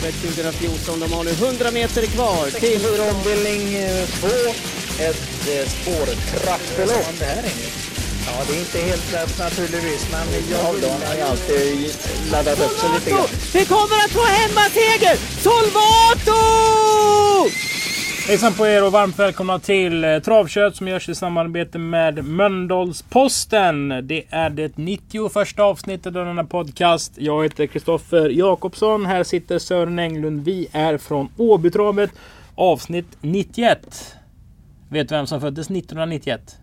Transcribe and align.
Åbytravet 0.00 0.14
2014. 0.14 1.00
De 1.00 1.12
har 1.12 1.24
nu 1.24 1.30
100 1.30 1.70
meter 1.70 2.06
kvar 2.06 2.50
till... 2.50 2.86
Ombildning 3.10 3.86
2. 4.20 4.26
Ett 4.98 5.48
eh, 5.48 5.68
spårtrappelopp. 5.68 7.06
Ja, 8.26 8.32
det 8.48 8.54
är 8.56 8.60
inte 8.60 8.78
helt 8.78 9.12
lätt 9.12 9.38
naturligtvis, 9.38 10.06
men 10.10 10.26
jag 10.50 10.58
har 10.58 10.74
ju 11.16 11.22
alltid 11.22 11.94
laddat 12.32 12.60
upp 12.60 12.78
sig 12.78 12.88
lite 12.94 13.10
grann. 13.10 13.28
Vi 13.52 13.64
kommer 13.64 13.96
att 14.04 14.10
få 14.10 14.24
hemmaseger! 14.24 15.18
Solvato! 15.42 16.40
Hejsan 18.30 18.52
på 18.52 18.66
er 18.66 18.86
och 18.86 18.92
varmt 18.92 19.18
välkomna 19.18 19.58
till 19.58 20.04
eh, 20.04 20.18
Travkött 20.18 20.76
som 20.76 20.88
görs 20.88 21.08
i 21.08 21.14
samarbete 21.14 21.78
med 21.78 22.24
Mölndalsposten. 22.24 23.88
Det 23.88 24.24
är 24.30 24.50
det 24.50 24.76
91 24.76 25.58
avsnittet 25.58 26.16
av 26.16 26.26
denna 26.26 26.44
podcast. 26.44 27.12
Jag 27.16 27.42
heter 27.42 27.66
Kristoffer 27.66 28.28
Jakobsson. 28.28 29.06
Här 29.06 29.24
sitter 29.24 29.58
Sören 29.58 29.98
Englund. 29.98 30.44
Vi 30.44 30.68
är 30.72 30.98
från 30.98 31.28
Åbytravet. 31.36 32.10
Avsnitt 32.54 33.16
91. 33.20 34.16
Vet 34.88 35.08
du 35.08 35.14
vem 35.14 35.26
som 35.26 35.40
föddes 35.40 35.70
1991? 35.70 36.56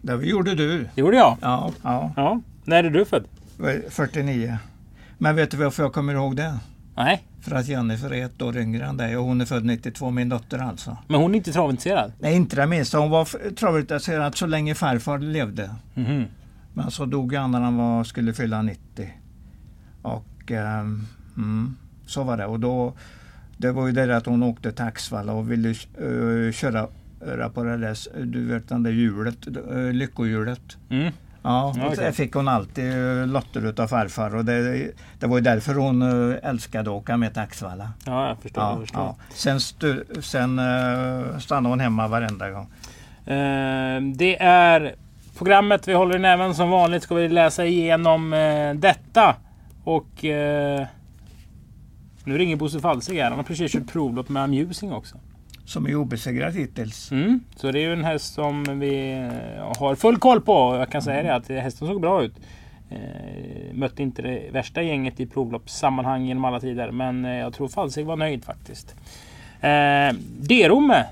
Det 0.00 0.26
gjorde 0.26 0.54
du. 0.54 0.88
Det 0.94 1.00
gjorde 1.00 1.16
jag. 1.16 1.36
Ja, 1.40 1.72
ja. 1.82 2.12
Ja. 2.16 2.40
När 2.64 2.84
är 2.84 2.90
du 2.90 3.04
född? 3.04 3.24
49. 3.90 4.58
Men 5.18 5.36
vet 5.36 5.50
du 5.50 5.56
varför 5.56 5.82
jag 5.82 5.92
kommer 5.92 6.14
ihåg 6.14 6.36
det? 6.36 6.58
Nej, 6.96 7.22
För 7.44 7.56
att 7.56 7.68
Jennifer 7.68 8.12
är 8.12 8.24
ett 8.24 8.42
år 8.42 8.56
yngre 8.56 8.84
än 8.84 8.96
dig 8.96 9.16
och 9.16 9.24
hon 9.24 9.40
är 9.40 9.44
född 9.44 9.64
92, 9.64 10.10
min 10.10 10.28
dotter 10.28 10.58
alltså. 10.58 10.96
men 11.08 11.20
hon 11.20 11.30
är 11.34 11.36
inte 11.36 11.52
travintresserad. 11.52 12.12
Nej, 12.18 12.36
inte 12.36 12.56
det 12.56 12.66
minsta. 12.66 12.98
Hon 12.98 13.10
var 13.10 13.50
travintresserad 13.54 14.34
så 14.34 14.46
länge 14.46 14.74
farfar 14.74 15.18
levde. 15.18 15.70
Mhm. 15.94 16.24
Men 16.74 16.90
så 16.90 17.04
dog 17.06 17.34
han 17.34 17.50
när 17.50 17.60
han 17.60 17.76
var, 17.76 18.04
skulle 18.04 18.34
fylla 18.34 18.62
90. 18.62 19.10
Och 20.02 20.50
ehm, 20.50 21.06
mm, 21.36 21.76
så 22.06 22.24
var 22.24 22.36
det. 22.36 22.46
Och 22.46 22.60
då, 22.60 22.94
det 23.56 23.72
var 23.72 23.86
ju 23.86 23.92
det 23.92 24.16
att 24.16 24.26
hon 24.26 24.42
åkte 24.42 24.72
till 24.72 24.84
Axvalla 24.84 25.32
och 25.32 25.52
ville 25.52 25.74
uh, 26.02 26.52
köra 26.52 26.88
på 27.54 27.64
det 27.64 27.76
där, 27.76 28.24
du 28.24 28.46
vet 28.46 28.68
den 28.68 28.82
där 28.82 28.90
hjulet, 28.90 29.46
uh, 29.46 29.92
lyckohjulet. 29.92 30.76
Mm. 30.88 31.12
Ja, 31.46 31.64
och 31.64 31.76
okej. 31.92 31.96
det 32.04 32.12
fick 32.12 32.34
hon 32.34 32.48
alltid 32.48 32.92
eh, 33.20 33.26
lotter 33.26 33.66
utav 33.66 33.86
farfar 33.86 34.34
och 34.36 34.44
det, 34.44 34.90
det 35.18 35.26
var 35.26 35.36
ju 35.36 35.42
därför 35.42 35.74
hon 35.74 36.02
eh, 36.32 36.36
älskade 36.50 36.90
att 36.90 36.96
åka 36.96 37.16
med 37.16 37.32
till 37.32 37.42
Axvalla. 37.42 37.90
Ja, 38.06 38.28
jag 38.28 38.38
förstår. 38.38 38.62
jag 38.64 38.72
Ja, 38.76 38.80
förstår. 38.80 39.00
ja. 39.02 39.16
Sen, 39.34 39.60
stu, 39.60 40.04
sen 40.20 40.58
eh, 40.58 41.38
stannade 41.38 41.72
hon 41.72 41.80
hemma 41.80 42.08
varenda 42.08 42.50
gång. 42.50 42.66
Eh, 43.26 44.00
det 44.16 44.42
är 44.42 44.94
programmet 45.38 45.88
vi 45.88 45.92
håller 45.94 46.16
i 46.16 46.18
näven. 46.18 46.54
Som 46.54 46.70
vanligt 46.70 47.02
ska 47.02 47.14
vi 47.14 47.28
läsa 47.28 47.64
igenom 47.66 48.32
eh, 48.32 48.74
detta. 48.74 49.36
Och 49.84 50.24
eh, 50.24 50.86
nu 52.24 52.38
ringer 52.38 52.56
Bosse 52.56 52.80
Falsig 52.80 53.16
här. 53.18 53.28
Han 53.30 53.38
har 53.38 53.44
precis 53.44 53.72
kört 53.72 53.92
provlopp 53.92 54.28
med 54.28 54.42
Amusing 54.42 54.92
också. 54.92 55.16
Som 55.64 55.86
är 55.86 55.94
obesegrad 55.94 56.54
hittills. 56.54 57.10
Mm. 57.12 57.40
Så 57.56 57.70
det 57.70 57.78
är 57.78 57.86
ju 57.86 57.92
en 57.92 58.04
häst 58.04 58.34
som 58.34 58.78
vi 58.80 59.12
eh, 59.12 59.78
har 59.78 59.94
full 59.94 60.18
koll 60.18 60.40
på. 60.40 60.76
Jag 60.76 60.90
kan 60.90 61.02
säga 61.02 61.22
det 61.22 61.34
att 61.34 61.48
hästen 61.48 61.88
såg 61.88 62.00
bra 62.00 62.22
ut. 62.22 62.34
Eh, 62.90 63.74
mötte 63.74 64.02
inte 64.02 64.22
det 64.22 64.50
värsta 64.52 64.82
gänget 64.82 65.20
i 65.20 65.26
provloppssammanhang 65.26 66.24
genom 66.24 66.44
alla 66.44 66.60
tider. 66.60 66.90
Men 66.90 67.24
eh, 67.24 67.32
jag 67.32 67.54
tror 67.54 67.68
Falsig 67.68 68.06
var 68.06 68.16
nöjd 68.16 68.44
faktiskt. 68.44 68.94
Eh, 69.60 70.16
D-Romme. 70.40 71.04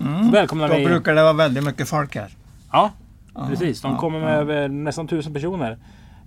Mm. 0.00 0.30
Välkomna 0.30 0.68
Då 0.68 0.74
vi. 0.74 0.84
brukar 0.84 1.14
det 1.14 1.22
vara 1.22 1.32
väldigt 1.32 1.64
mycket 1.64 1.88
folk 1.88 2.16
här. 2.16 2.30
Ja, 2.72 2.90
Ja, 3.38 3.46
Precis, 3.48 3.80
de 3.80 3.92
ja, 3.92 3.98
kommer 3.98 4.20
med 4.20 4.32
ja. 4.32 4.36
över 4.36 4.68
nästan 4.68 5.08
tusen 5.08 5.34
personer. 5.34 5.78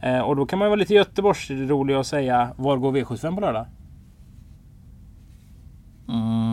Eh, 0.02 0.20
och 0.20 0.36
då 0.36 0.46
kan 0.46 0.59
man 0.59 0.66
ju 0.66 0.70
vara 0.70 0.80
lite 0.80 0.94
Göteborgsrolig 0.94 1.98
och 1.98 2.06
säga 2.06 2.50
var 2.58 2.78
går 2.78 2.92
V75 2.92 3.36
på 3.36 3.42
lördag? 3.42 3.66
Mm. 6.09 6.50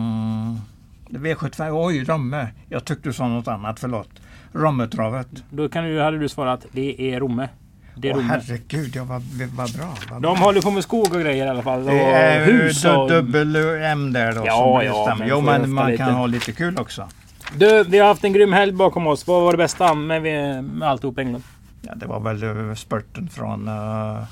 V75, 1.09 1.85
oj 1.85 2.03
Romme. 2.03 2.47
Jag 2.69 2.85
tyckte 2.85 3.09
du 3.09 3.13
sa 3.13 3.27
något 3.27 3.47
annat, 3.47 3.79
förlåt. 3.79 4.09
Rommetravet. 4.53 5.27
Då 5.49 5.69
kan 5.69 5.83
du, 5.83 6.01
hade 6.01 6.17
du 6.17 6.29
svarat 6.29 6.65
det 6.71 7.13
är 7.13 7.19
Romme. 7.19 7.49
Det 7.95 8.09
är 8.09 8.13
Åh 8.13 8.17
Romme. 8.17 8.29
herregud, 8.29 8.95
jag 8.95 9.05
var, 9.05 9.21
vad 9.55 9.73
bra. 9.73 9.95
Vad 10.11 10.21
bra. 10.21 10.31
De 10.31 10.41
håller 10.41 10.61
på 10.61 10.71
med 10.71 10.83
skog 10.83 11.13
och 11.13 11.21
grejer 11.21 11.45
i 11.45 11.49
alla 11.49 11.61
fall. 11.61 11.85
Det 11.85 11.99
är 12.01 12.45
hus 12.45 12.85
och... 12.85 13.09
dubbel 13.09 13.55
M 13.83 14.13
där 14.13 14.33
då. 14.33 14.43
Ja, 14.45 14.81
som 14.81 14.85
ja, 14.85 15.15
men 15.19 15.27
Jo, 15.27 15.41
men 15.41 15.73
man 15.73 15.91
lite. 15.91 16.03
kan 16.03 16.13
ha 16.13 16.27
lite 16.27 16.51
kul 16.51 16.77
också. 16.77 17.07
Du, 17.55 17.83
vi 17.83 17.99
har 17.99 18.07
haft 18.07 18.23
en 18.23 18.33
grym 18.33 18.53
helg 18.53 18.71
bakom 18.71 19.07
oss. 19.07 19.27
Vad 19.27 19.41
var 19.41 19.51
det 19.51 19.57
bästa 19.57 19.93
med, 19.93 20.21
med 20.63 20.89
alltihop 20.89 21.17
England? 21.17 21.43
Ja, 21.81 21.95
det 21.95 22.05
var 22.05 22.19
väl 22.19 22.75
spurten 22.75 23.29
från 23.29 23.67
uh, 23.67 24.23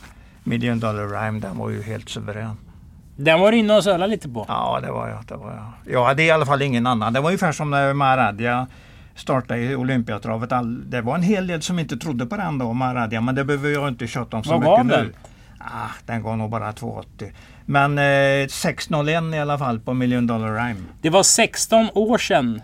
Million 0.44 0.80
Dollar 0.80 1.08
Rhyme. 1.08 1.40
Den 1.40 1.58
var 1.58 1.70
ju 1.70 1.82
helt 1.82 2.10
suverän. 2.10 2.58
Den 3.18 3.40
var 3.40 3.52
du 3.52 3.58
inne 3.58 3.74
och 3.76 3.84
sölade 3.84 4.08
lite 4.08 4.30
på. 4.30 4.46
Ja, 4.48 4.80
det 4.82 4.92
var 4.92 5.08
jag. 5.08 5.26
Det 5.28 5.36
var 5.36 5.52
jag. 5.52 5.94
Jag 5.94 6.06
hade 6.06 6.24
i 6.24 6.32
alla 6.32 6.46
fall 6.46 6.62
ingen 6.62 6.88
annan. 6.88 7.14
Det 7.14 7.20
var 7.20 7.28
ungefär 7.30 7.52
som 7.52 7.70
när 7.72 7.94
Maradja 7.94 8.68
startade 9.16 9.60
i 9.60 9.76
Olympiatravet. 9.76 10.52
All, 10.52 10.90
det 10.90 11.02
var 11.02 11.16
en 11.16 11.22
hel 11.24 11.48
del 11.48 11.62
som 11.62 11.80
inte 11.80 11.98
trodde 11.98 12.26
på 12.26 12.38
den 12.38 12.58
då, 12.58 12.74
Maradja. 12.74 13.22
Men 13.22 13.36
det 13.36 13.44
behöver 13.46 13.70
jag 13.70 13.88
inte 13.88 14.08
tjata 14.08 14.38
om 14.38 14.44
så 14.44 14.50
Vad 14.50 14.60
mycket 14.60 14.76
gav 14.78 14.86
nu. 14.86 14.94
den? 14.94 15.14
Ah, 15.60 15.90
den 16.06 16.24
gav 16.24 16.38
nog 16.38 16.50
bara 16.50 16.72
2,80. 16.72 17.32
Men 17.66 17.98
eh, 17.98 18.02
6,01 18.02 19.36
i 19.36 19.40
alla 19.40 19.58
fall 19.58 19.80
på 19.80 19.94
Million 19.94 20.28
Dollar 20.28 20.54
Rhyme. 20.56 20.80
Det 21.02 21.10
var 21.10 21.24
16 21.24 21.90
år 21.94 22.18
sedan 22.18 22.62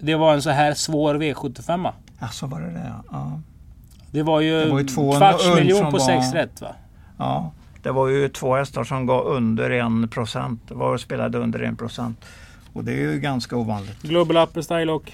det 0.00 0.14
var 0.14 0.34
en 0.34 0.42
så 0.42 0.50
här 0.50 0.74
svår 0.74 1.14
V75. 1.14 1.92
Ja, 2.20 2.28
så 2.28 2.46
var 2.46 2.60
det 2.60 2.70
det. 2.70 2.92
Ja. 3.10 3.40
Det 4.10 4.22
var 4.22 4.40
ju, 4.40 4.64
Det 4.64 4.70
var 4.70 4.80
ju 4.80 4.86
två 4.86 5.12
kvarts 5.18 5.54
miljon 5.54 5.84
på 5.84 5.90
var- 5.90 5.98
sex 5.98 6.32
rätt 6.32 6.60
va? 6.60 6.68
ja. 7.18 7.50
Det 7.82 7.90
var 7.90 8.08
ju 8.08 8.28
två 8.28 8.56
hästar 8.56 8.84
som 8.84 9.06
gav 9.06 9.26
under 9.26 9.70
1 10.04 10.10
procent. 10.10 10.62
Var 10.68 10.94
och 10.94 11.00
spelade 11.00 11.38
under 11.38 11.60
1 11.60 11.78
procent. 11.78 12.24
Och 12.72 12.84
det 12.84 12.92
är 12.92 13.12
ju 13.12 13.20
ganska 13.20 13.56
ovanligt. 13.56 14.02
Global 14.02 14.36
Upper 14.36 14.60
Style 14.62 14.92
och... 14.92 15.12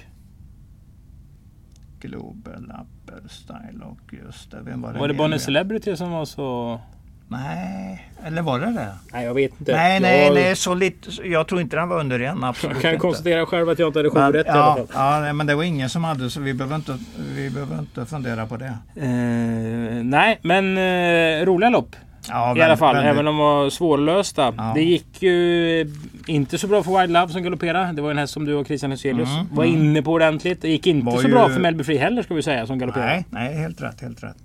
Global 2.01 2.55
Upper 2.55 3.29
Style 3.29 3.85
och 3.85 4.15
just 4.25 4.51
det. 4.51 4.61
Vem 4.65 4.83
var 4.83 4.93
det 4.93 4.99
Var 4.99 5.09
det 5.09 5.15
Bonnie? 5.15 5.39
Celebrity 5.39 5.97
som 5.97 6.11
var 6.11 6.25
så... 6.25 6.81
Nej, 7.29 8.11
eller 8.25 8.43
var 8.43 8.61
det 8.61 8.67
det? 8.67 8.95
Nej 9.13 9.25
jag 9.25 9.35
vet 9.35 9.61
inte. 9.61 9.73
Nej, 9.73 10.01
nej, 10.01 10.31
nej, 10.35 10.57
så 10.57 10.75
lite. 10.75 11.27
Jag 11.29 11.47
tror 11.47 11.61
inte 11.61 11.77
den 11.77 11.89
var 11.89 12.01
under 12.01 12.21
en, 12.21 12.45
absolut 12.45 12.75
Jag 12.75 12.83
kan 12.83 12.91
inte. 12.91 13.01
konstatera 13.01 13.47
själv 13.47 13.69
att 13.69 13.79
jag 13.79 13.89
inte 13.89 13.99
hade 13.99 14.11
sju 14.11 14.19
rätt 14.19 14.47
i 14.47 14.49
alla 14.49 14.61
ja, 14.79 14.87
fall. 14.87 15.25
ja, 15.27 15.33
men 15.33 15.47
det 15.47 15.55
var 15.55 15.63
ingen 15.63 15.89
som 15.91 16.05
hade 16.05 16.31
så 16.31 16.41
vi 16.41 16.55
behöver 16.55 16.77
inte, 16.77 16.99
vi 17.35 17.51
behöver 17.51 17.79
inte 17.79 18.07
fundera 18.07 18.47
på 18.47 18.57
det. 18.57 18.79
Eh, 18.95 20.05
nej, 20.05 20.39
men 20.43 20.79
eh, 20.79 21.47
roliga 21.47 21.71
lopp 21.71 21.97
Ja, 22.29 22.57
i 22.57 22.61
alla 22.63 22.77
fall. 22.77 22.95
väldigt- 22.95 23.11
Även 23.13 23.19
om 23.29 23.37
de 23.37 23.39
var 23.39 23.71
svårlösta. 23.71 24.55
Ja. 24.57 24.73
Det 24.75 24.83
gick 24.83 25.23
ju 25.23 25.93
inte 26.27 26.59
så 26.59 26.67
bra 26.67 26.83
för 26.83 27.01
Wild 27.01 27.13
Love 27.13 27.29
som 27.33 27.43
galopperade. 27.43 27.93
Det 27.93 28.03
var 28.03 28.11
en 28.11 28.19
häst 28.19 28.33
som 28.33 28.45
du 28.45 28.55
och 28.55 28.67
Christian 28.67 28.91
Hyselius 28.91 29.29
Mm, 29.31 29.47
var 29.57 29.65
mm. 29.65 29.77
inne 29.83 30.03
på 30.03 30.13
ordentligt. 30.13 30.63
Det 30.63 30.69
gick 30.69 30.87
inte 30.87 31.07
Var 31.07 31.17
så 31.19 31.27
ju- 31.29 31.33
bra 31.35 31.49
för 31.49 31.61
Melby 31.61 31.85
Free 31.85 31.99
heller 31.99 32.23
ska 32.23 32.35
vi 32.35 32.43
säga 32.43 32.67
som 32.67 32.79
galopperade. 32.79 33.11
Nej, 33.11 33.25
nej, 33.31 33.55
helt 33.55 33.83
rätt, 33.83 34.01
helt 34.01 34.23
rätt. 34.25 34.37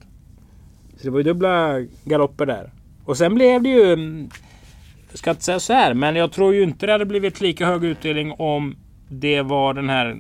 Så 0.97 1.03
det 1.03 1.09
var 1.09 1.17
ju 1.19 1.23
dubbla 1.23 1.79
galopper 2.03 2.45
där. 2.45 2.71
Och 3.05 3.17
sen 3.17 3.35
blev 3.35 3.61
det 3.63 3.69
ju... 3.69 3.93
mm, 3.93 4.29
Jag 5.09 5.17
ska 5.19 5.29
inte 5.29 5.43
säga 5.43 5.59
så 5.59 5.73
här, 5.73 5.93
men 5.93 6.15
jag 6.15 6.31
tror 6.31 6.53
ju 6.53 6.63
inte 6.63 6.85
det 6.85 6.91
hade 6.91 7.05
blivit 7.05 7.41
lika 7.41 7.65
hög 7.65 7.83
utdelning 7.85 8.31
om 8.31 8.75
det 9.09 9.41
var 9.41 9.73
den 9.73 9.89
här 9.89 10.15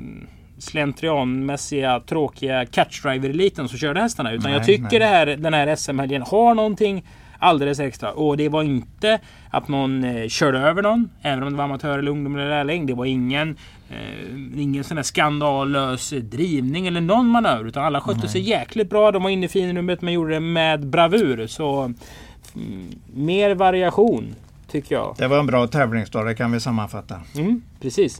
slentrianmässiga 0.57 1.99
tråkiga 1.99 2.65
catchdriver-eliten 2.65 3.67
som 3.67 3.77
körde 3.77 4.01
hästarna. 4.01 4.31
Utan 4.31 4.51
jag 4.51 4.57
Nej, 4.59 4.65
tycker 4.65 4.81
nej. 4.83 4.99
det 4.99 5.05
här, 5.05 5.25
den 5.25 5.53
här 5.53 5.75
SM-helgen 5.75 6.21
har 6.21 6.55
någonting 6.55 7.05
alldeles 7.41 7.79
extra. 7.79 8.11
Och 8.11 8.37
det 8.37 8.49
var 8.49 8.63
inte 8.63 9.19
att 9.49 9.67
någon 9.67 10.03
eh, 10.03 10.27
körde 10.27 10.59
över 10.59 10.81
någon. 10.81 11.09
Även 11.21 11.43
om 11.43 11.51
det 11.51 11.57
var 11.57 11.63
amatör 11.63 11.99
eller 11.99 12.11
ungdom 12.11 12.35
eller 12.35 12.49
lärling. 12.49 12.85
Det 12.85 12.93
var 12.93 13.05
ingen, 13.05 13.57
eh, 13.89 14.61
ingen 14.61 14.83
sån 14.83 14.97
här 14.97 15.03
skandalös 15.03 16.09
drivning 16.09 16.87
eller 16.87 17.01
någon 17.01 17.27
manöver. 17.27 17.65
Utan 17.65 17.85
alla 17.85 18.01
skötte 18.01 18.27
sig 18.27 18.41
jäkligt 18.41 18.89
bra. 18.89 19.11
De 19.11 19.23
var 19.23 19.29
inne 19.29 19.45
i 19.45 19.49
finrummet 19.49 20.01
men 20.01 20.13
gjorde 20.13 20.33
det 20.33 20.39
med 20.39 20.87
bravur. 20.87 21.47
Så 21.47 21.81
mm, 22.55 22.91
mer 23.13 23.55
variation 23.55 24.35
tycker 24.71 24.95
jag. 24.95 25.15
Det 25.17 25.27
var 25.27 25.39
en 25.39 25.47
bra 25.47 25.67
tävlingsdag, 25.67 26.25
det 26.25 26.35
kan 26.35 26.51
vi 26.51 26.59
sammanfatta. 26.59 27.15
Mm, 27.35 27.61
precis. 27.81 28.19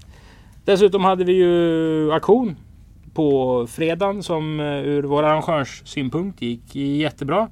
Dessutom 0.65 1.03
hade 1.03 1.24
vi 1.24 1.33
ju 1.33 2.13
auktion 2.13 2.56
på 3.13 3.67
fredagen 3.69 4.24
som 4.24 4.59
eh, 4.59 4.65
ur 4.65 5.03
vår 5.03 5.24
arrangörssynpunkt 5.24 6.41
gick 6.41 6.75
jättebra. 6.75 7.50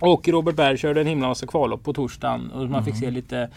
Och 0.00 0.28
Robert 0.28 0.56
Berg 0.56 0.78
körde 0.78 1.00
en 1.00 1.06
himla 1.06 1.28
massa 1.28 1.46
kvallopp 1.46 1.84
på 1.84 1.92
torsdagen 1.92 2.50
och 2.50 2.70
man 2.70 2.84
fick 2.84 2.96
se 2.96 3.10
lite 3.10 3.48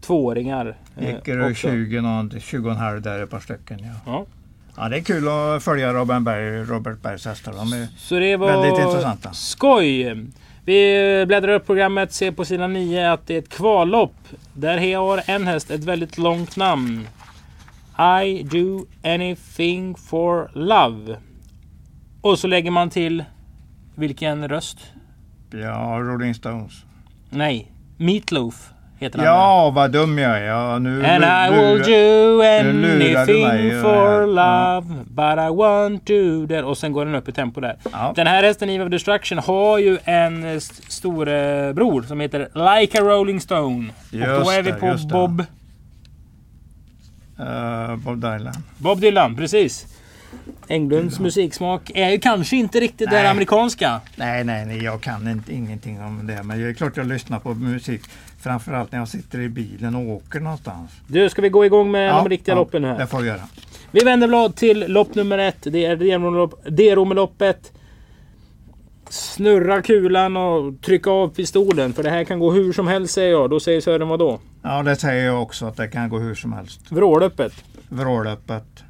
tvååringar. 0.00 0.76
eh, 0.96 1.16
det 1.24 1.44
också. 1.50 1.68
20, 1.68 2.00
någon, 2.00 2.40
20 2.40 2.68
och 2.70 2.76
halv 2.76 3.02
där 3.02 3.22
ett 3.22 3.30
par 3.30 3.40
stycken. 3.40 3.78
Ja. 3.82 3.94
Ja. 4.06 4.26
Ja, 4.76 4.88
det 4.88 4.96
är 4.96 5.00
kul 5.00 5.28
att 5.28 5.62
följa 5.62 5.92
Robin 5.92 6.24
Berg, 6.24 6.64
Robert 6.64 7.02
Bergs 7.02 7.24
hästar. 7.26 7.52
De 7.52 7.72
är, 7.72 7.86
Så 7.96 8.14
det 8.18 8.36
var 8.36 8.46
Väldigt 8.46 8.84
intressanta. 8.86 9.32
skoj. 9.32 10.16
Vi 10.64 11.24
bläddrar 11.26 11.52
upp 11.54 11.66
programmet, 11.66 12.12
ser 12.12 12.30
på 12.32 12.44
sidan 12.44 12.72
9 12.72 13.12
att 13.12 13.26
det 13.26 13.34
är 13.34 13.38
ett 13.38 13.48
kvallopp. 13.48 14.14
Där 14.52 14.96
har 14.96 15.22
en 15.26 15.46
häst 15.46 15.70
ett 15.70 15.84
väldigt 15.84 16.18
långt 16.18 16.56
namn. 16.56 17.08
I 18.24 18.42
do 18.42 18.86
anything 19.04 19.94
for 19.94 20.50
love. 20.54 21.16
Och 22.20 22.38
så 22.38 22.46
lägger 22.46 22.70
man 22.70 22.90
till 22.90 23.24
vilken 23.94 24.48
röst? 24.48 24.78
Ja, 25.60 25.98
Rolling 26.00 26.34
Stones. 26.34 26.72
Nej, 27.30 27.70
Meatloaf 27.96 28.70
Heter 28.98 29.18
han 29.18 29.26
Ja, 29.26 29.70
vad 29.74 29.92
dum 29.92 30.18
jag 30.18 30.38
är. 30.38 30.42
Ja, 30.44 30.78
nu, 30.78 31.04
And 31.06 31.24
I 31.24 31.58
will 31.58 31.78
do 31.82 32.40
anything 32.42 33.70
ja, 33.70 33.82
for 33.82 34.20
ja. 34.20 34.26
love 34.26 34.94
But 35.04 35.38
I 35.38 35.56
want 35.56 36.06
to 36.06 36.46
that. 36.54 36.64
Och 36.64 36.78
sen 36.78 36.92
går 36.92 37.04
den 37.04 37.14
upp 37.14 37.28
i 37.28 37.32
tempo 37.32 37.60
där. 37.60 37.76
Ja. 37.92 38.12
Den 38.16 38.26
här 38.26 38.42
hästen 38.42 38.70
Eve 38.70 38.84
of 38.84 38.90
Destruction 38.90 39.38
har 39.38 39.78
ju 39.78 39.98
en 40.04 40.44
eh, 40.44 40.50
st- 40.50 40.82
storebror 40.88 42.02
som 42.02 42.20
heter 42.20 42.38
Like 42.80 42.98
a 43.00 43.02
Rolling 43.04 43.40
Stone. 43.40 43.88
och 43.88 44.18
då 44.18 44.18
Just 44.18 44.50
är 44.50 44.62
vi 44.62 44.72
på 44.72 44.86
just. 44.86 45.08
Bob, 45.08 45.44
Eh, 47.38 47.96
Bob 47.96 48.20
Dylan. 48.20 48.54
Bob 48.78 49.00
Dylan. 49.00 49.36
Precis. 49.36 49.86
Englunds 50.68 51.20
musiksmak 51.20 51.90
är 51.94 52.10
ju 52.10 52.18
kanske 52.18 52.56
inte 52.56 52.80
riktigt 52.80 53.10
Nej. 53.10 53.26
amerikanska. 53.26 54.00
Nej, 54.16 54.44
nej, 54.44 54.66
nej, 54.66 54.84
jag 54.84 55.00
kan 55.00 55.28
inte, 55.28 55.54
ingenting 55.54 56.00
om 56.00 56.26
det. 56.26 56.42
Men 56.42 56.58
det 56.58 56.68
är 56.68 56.72
klart 56.72 56.96
jag 56.96 57.06
lyssnar 57.06 57.38
på 57.38 57.54
musik. 57.54 58.02
Framförallt 58.40 58.92
när 58.92 58.98
jag 58.98 59.08
sitter 59.08 59.40
i 59.40 59.48
bilen 59.48 59.94
och 59.94 60.02
åker 60.02 60.40
någonstans. 60.40 60.90
Du, 61.06 61.30
ska 61.30 61.42
vi 61.42 61.48
gå 61.48 61.64
igång 61.64 61.90
med 61.90 62.14
de 62.14 62.28
riktiga 62.28 62.54
loppen 62.54 62.82
nu 62.82 62.88
här? 62.88 62.98
Det 62.98 63.06
får 63.06 63.20
vi 63.20 63.28
göra. 63.28 63.42
Vi 63.90 64.04
vänder 64.04 64.28
blad 64.28 64.56
till 64.56 64.92
lopp 64.92 65.14
nummer 65.14 65.38
ett. 65.38 65.62
Det 65.62 65.84
är 65.84 65.96
Deromloppet. 66.70 67.72
Snurra 69.08 69.82
kulan 69.82 70.36
och 70.36 70.80
trycka 70.82 71.10
av 71.10 71.28
pistolen. 71.28 71.92
För 71.92 72.02
det 72.02 72.10
här 72.10 72.24
kan 72.24 72.38
gå 72.38 72.52
hur 72.52 72.72
som 72.72 72.86
helst 72.86 73.14
säger 73.14 73.30
jag. 73.30 73.50
Då 73.50 73.60
säger 73.60 73.80
Sören 73.80 74.08
vad 74.08 74.18
då? 74.18 74.40
Ja, 74.62 74.82
det 74.82 74.96
säger 74.96 75.24
jag 75.24 75.42
också 75.42 75.66
att 75.66 75.76
det 75.76 75.88
kan 75.88 76.08
gå 76.08 76.18
hur 76.18 76.34
som 76.34 76.52
helst. 76.52 76.80
Vrålöppet. 76.90 77.52
Vrålöppet. 77.88 78.84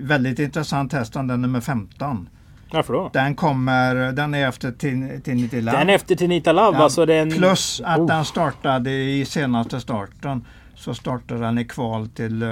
Väldigt 0.00 0.38
intressant 0.38 0.92
häst, 0.92 1.12
den 1.12 1.26
nummer 1.26 1.60
15. 1.60 2.28
Varför 2.72 2.92
då? 2.92 3.10
Den 3.12 3.34
kommer, 3.34 4.12
den 4.12 4.34
är 4.34 4.48
efter 4.48 4.70
Tin- 4.72 5.20
Tinity 5.20 5.60
Love. 5.60 5.78
Den 5.78 5.90
är 5.90 5.94
efter 5.94 6.14
Tinita 6.14 6.52
Love. 6.52 6.78
Alltså 6.78 7.06
den... 7.06 7.30
Plus 7.30 7.80
att 7.84 7.98
Oh. 7.98 8.06
den 8.06 8.24
startade 8.24 8.90
i 8.90 9.24
senaste 9.24 9.80
starten. 9.80 10.44
Så 10.74 10.94
startade 10.94 11.40
den 11.40 11.58
i 11.58 11.64
kval 11.64 12.08
till 12.08 12.42
eh, 12.42 12.48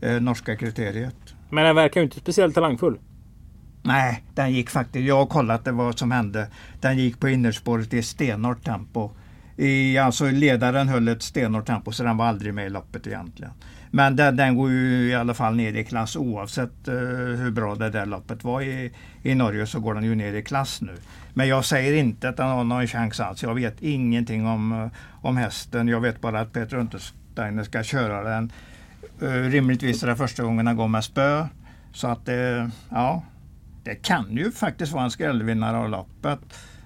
eh, 0.00 0.20
norska 0.20 0.56
kriteriet. 0.56 1.14
Men 1.50 1.64
den 1.64 1.76
verkar 1.76 2.00
ju 2.00 2.04
inte 2.04 2.18
speciellt 2.20 2.54
talangfull. 2.54 2.98
Nej, 3.82 4.24
den 4.34 4.52
gick 4.52 4.70
faktiskt. 4.70 5.04
Jag 5.06 5.16
har 5.16 5.26
kollat 5.26 5.64
det 5.64 5.72
vad 5.72 5.98
som 5.98 6.10
hände. 6.10 6.48
Den 6.80 6.98
gick 6.98 7.20
på 7.20 7.28
innerspåret 7.28 7.94
i 7.94 8.02
stenhårt 8.02 8.64
tempo. 8.64 9.10
I, 9.56 9.98
alltså 9.98 10.24
ledaren 10.30 10.88
höll 10.88 11.08
ett 11.08 11.22
stenhårt 11.22 11.66
tempo 11.66 11.92
så 11.92 12.02
den 12.02 12.16
var 12.16 12.26
aldrig 12.26 12.54
med 12.54 12.66
i 12.66 12.70
loppet 12.70 13.06
egentligen. 13.06 13.52
Men 13.90 14.16
den, 14.16 14.36
den 14.36 14.56
går 14.56 14.70
ju 14.70 15.08
i 15.08 15.14
alla 15.14 15.34
fall 15.34 15.54
ner 15.54 15.72
i 15.72 15.84
klass 15.84 16.16
oavsett 16.16 16.88
eh, 16.88 16.94
hur 17.38 17.50
bra 17.50 17.74
det 17.74 17.90
där 17.90 18.06
loppet 18.06 18.44
var 18.44 18.60
i, 18.60 18.92
i 19.22 19.34
Norge 19.34 19.66
så 19.66 19.80
går 19.80 19.94
den 19.94 20.04
ju 20.04 20.14
ner 20.14 20.32
i 20.32 20.42
klass 20.42 20.80
nu. 20.80 20.96
Men 21.34 21.48
jag 21.48 21.64
säger 21.64 21.94
inte 21.94 22.28
att 22.28 22.36
den 22.36 22.48
har 22.48 22.64
någon 22.64 22.86
chans 22.86 23.20
alls. 23.20 23.42
Jag 23.42 23.54
vet 23.54 23.82
ingenting 23.82 24.46
om, 24.46 24.72
eh, 24.72 24.88
om 25.22 25.36
hästen. 25.36 25.88
Jag 25.88 26.00
vet 26.00 26.20
bara 26.20 26.40
att 26.40 26.52
Peter 26.52 26.76
Untersteiner 26.76 27.64
ska 27.64 27.82
köra 27.82 28.22
den. 28.22 28.52
Uh, 29.22 29.50
rimligtvis 29.50 30.02
är 30.02 30.06
det 30.06 30.16
första 30.16 30.42
gången 30.42 30.66
han 30.66 30.76
går 30.76 30.88
med 30.88 31.04
spö. 31.04 31.46
Så 31.92 32.08
att 32.08 32.26
det, 32.26 32.70
ja, 32.90 33.22
det 33.84 33.94
kan 33.94 34.36
ju 34.36 34.52
faktiskt 34.52 34.92
vara 34.92 35.04
en 35.04 35.10
skrällvinnare 35.10 35.76
av 35.76 35.90
loppet. 35.90 36.40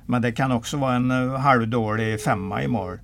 Men 0.06 0.22
det 0.22 0.32
kan 0.32 0.52
också 0.52 0.76
vara 0.76 0.94
en 0.94 1.10
uh, 1.10 1.36
halvdålig 1.36 2.20
femma 2.20 2.62
i 2.62 2.68
mål. 2.68 2.98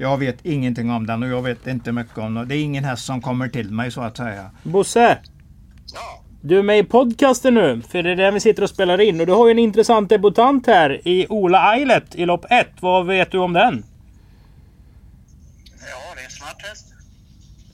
Jag 0.00 0.18
vet 0.18 0.44
ingenting 0.46 0.90
om 0.90 1.06
den 1.06 1.22
och 1.22 1.28
jag 1.28 1.42
vet 1.42 1.66
inte 1.66 1.92
mycket 1.92 2.18
om 2.18 2.34
den. 2.34 2.48
Det 2.48 2.56
är 2.56 2.62
ingen 2.62 2.84
häst 2.84 3.04
som 3.04 3.22
kommer 3.22 3.48
till 3.48 3.70
mig 3.70 3.90
så 3.90 4.00
att 4.00 4.16
säga. 4.16 4.50
Bosse! 4.62 5.18
Ja, 5.94 6.22
Du 6.40 6.58
är 6.58 6.62
med 6.62 6.78
i 6.78 6.84
podcasten 6.84 7.54
nu. 7.54 7.82
För 7.88 8.02
det 8.02 8.10
är 8.10 8.16
där 8.16 8.32
vi 8.32 8.40
sitter 8.40 8.62
och 8.62 8.70
spelar 8.70 9.00
in. 9.00 9.20
Och 9.20 9.26
du 9.26 9.32
har 9.32 9.46
ju 9.46 9.50
en 9.50 9.58
intressant 9.58 10.08
debutant 10.08 10.66
här 10.66 11.08
i 11.08 11.26
Ola 11.28 11.74
Eilert 11.74 12.14
i 12.14 12.26
lopp 12.26 12.44
1. 12.50 12.68
Vad 12.80 13.06
vet 13.06 13.30
du 13.32 13.38
om 13.38 13.52
den? 13.52 13.84
ja 15.80 16.14
det 16.14 16.20
är 16.20 16.24
en 16.24 16.30
svart 16.30 16.62
häst. 16.62 16.86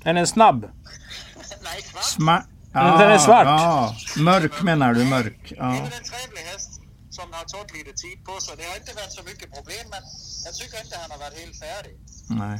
Den 0.03 0.17
är 0.17 0.25
snabb. 0.25 0.61
Nej, 1.65 1.82
svart. 1.82 2.03
Sma- 2.03 2.43
Men 2.73 2.99
den 3.00 3.11
är 3.12 3.19
svart. 3.19 3.47
Ja, 3.47 3.94
mörk 4.19 4.62
menar 4.62 4.94
du, 4.94 5.05
mörk. 5.05 5.38
Det 5.49 5.55
är 5.55 5.59
Ja. 5.59 5.70
väl 5.70 5.81
en 6.00 6.09
trevlig 6.12 6.43
häst 6.53 6.81
som 7.11 7.25
har 7.32 7.44
tagit 7.44 7.73
lite 7.79 7.93
tid 8.05 8.19
på 8.25 8.41
sig. 8.41 8.55
Det 8.59 8.65
har 8.70 8.77
inte 8.77 8.93
varit 9.00 9.12
så 9.12 9.23
mycket 9.31 9.49
problem, 9.56 9.85
men 9.91 10.03
jag 10.47 10.55
tycker 10.55 10.77
inte 10.85 10.97
han 11.03 11.11
har 11.15 11.19
varit 11.25 11.38
helt 11.43 11.59
färdig. 11.67 11.94
Nej. 12.29 12.59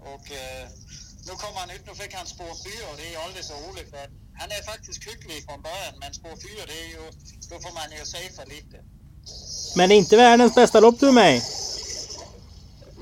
Och 0.00 0.26
eh, 0.30 0.68
nu 1.26 1.32
kommer 1.42 1.58
han 1.60 1.70
ut, 1.70 1.86
nu 1.86 1.94
fick 1.94 2.14
han 2.14 2.26
spår 2.26 2.44
4 2.44 2.90
och 2.90 2.96
det 2.96 3.06
är 3.06 3.10
ju 3.10 3.16
aldrig 3.16 3.44
så 3.44 3.54
roligt. 3.54 3.90
För 3.90 4.04
han 4.40 4.48
är 4.50 4.62
faktiskt 4.72 5.00
hygglig 5.08 5.44
från 5.44 5.62
början, 5.62 5.94
men 6.00 6.14
spår 6.14 6.36
4 6.56 6.66
det 6.66 6.78
är 6.84 6.88
ju, 6.96 7.02
då 7.50 7.56
får 7.64 7.74
man 7.74 7.88
ju 7.98 8.04
safea 8.04 8.44
lite. 8.44 8.78
Men 9.76 9.88
det 9.88 9.94
är 9.94 9.98
inte 9.98 10.16
världens 10.16 10.54
bästa 10.54 10.80
lopp 10.80 11.00
du 11.00 11.08
i. 11.08 11.42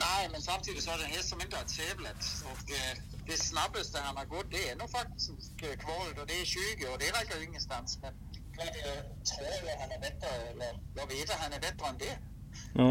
Nej, 0.06 0.28
men 0.32 0.42
samtidigt 0.42 0.84
så 0.84 0.90
är 0.90 0.98
det 0.98 1.04
en 1.04 1.10
häst 1.10 1.28
som 1.28 1.40
inte 1.40 1.56
har 1.56 1.64
tävlat. 1.64 2.22
Och 2.52 2.66
eh, 2.80 2.92
det 3.26 3.36
snabbaste 3.36 3.98
han 4.00 4.16
har 4.16 4.24
gått, 4.24 4.50
det 4.50 4.70
är 4.70 4.76
nog 4.76 4.90
faktiskt 4.90 5.30
eh, 5.62 5.76
kvalet 5.84 6.18
och 6.20 6.26
det 6.26 6.36
är 6.40 6.44
20 6.44 6.86
och 6.92 6.98
det 6.98 7.08
räcker 7.18 7.38
ju 7.38 7.44
ingenstans. 7.44 7.98
Men 8.02 8.12
klart, 8.54 8.76
jag 8.90 8.98
tror 9.30 9.80
han 9.82 9.90
är 9.96 10.00
bättre, 10.06 10.28
eller 10.50 10.70
jag 10.98 11.06
vet 11.06 11.30
att 11.30 11.40
han 11.44 11.52
är 11.52 11.60
bättre 11.60 11.86
än 11.88 11.98
det. 11.98 12.16
Ja. 12.74 12.88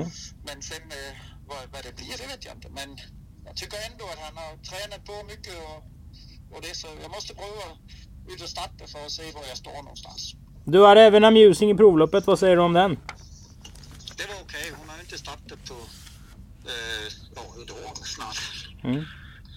Men 0.48 0.62
sen 0.62 0.86
eh, 1.02 1.14
vad, 1.50 1.62
vad 1.74 1.82
det 1.88 1.94
blir, 2.00 2.16
det 2.22 2.28
vet 2.34 2.46
jag 2.46 2.54
inte. 2.56 2.70
Men 2.70 2.90
jag 3.46 3.56
tycker 3.56 3.78
ändå 3.92 4.06
att 4.14 4.22
han 4.28 4.36
har 4.44 4.52
tränat 4.70 5.02
på 5.10 5.16
mycket 5.32 5.56
och, 5.68 5.78
och 6.54 6.62
det 6.62 6.76
så 6.76 6.88
jag 7.02 7.12
måste 7.12 7.32
pröva 7.36 7.66
ut 8.32 8.42
och 8.42 8.50
starta 8.50 8.88
för 8.88 9.06
att 9.06 9.12
se 9.12 9.32
var 9.32 9.44
jag 9.54 9.58
står 9.58 9.78
någonstans. 9.88 10.22
Du 10.66 10.80
har 10.80 10.96
även 10.96 11.24
Amusing 11.24 11.70
i 11.72 11.76
provloppet. 11.76 12.28
Vad 12.28 12.40
säger 12.40 12.56
du 12.56 12.62
om 12.62 12.74
den? 12.74 12.92
Det 14.18 14.26
var 14.32 14.36
okej, 14.42 14.72
hon 14.80 14.90
har 14.90 15.00
inte 15.00 15.18
startat 15.18 15.60
på 15.70 15.74
eh, 16.66 17.08
ja, 17.36 17.42
ett 17.64 17.72
år 17.72 18.06
snart. 18.06 18.38
Mm. 18.84 19.06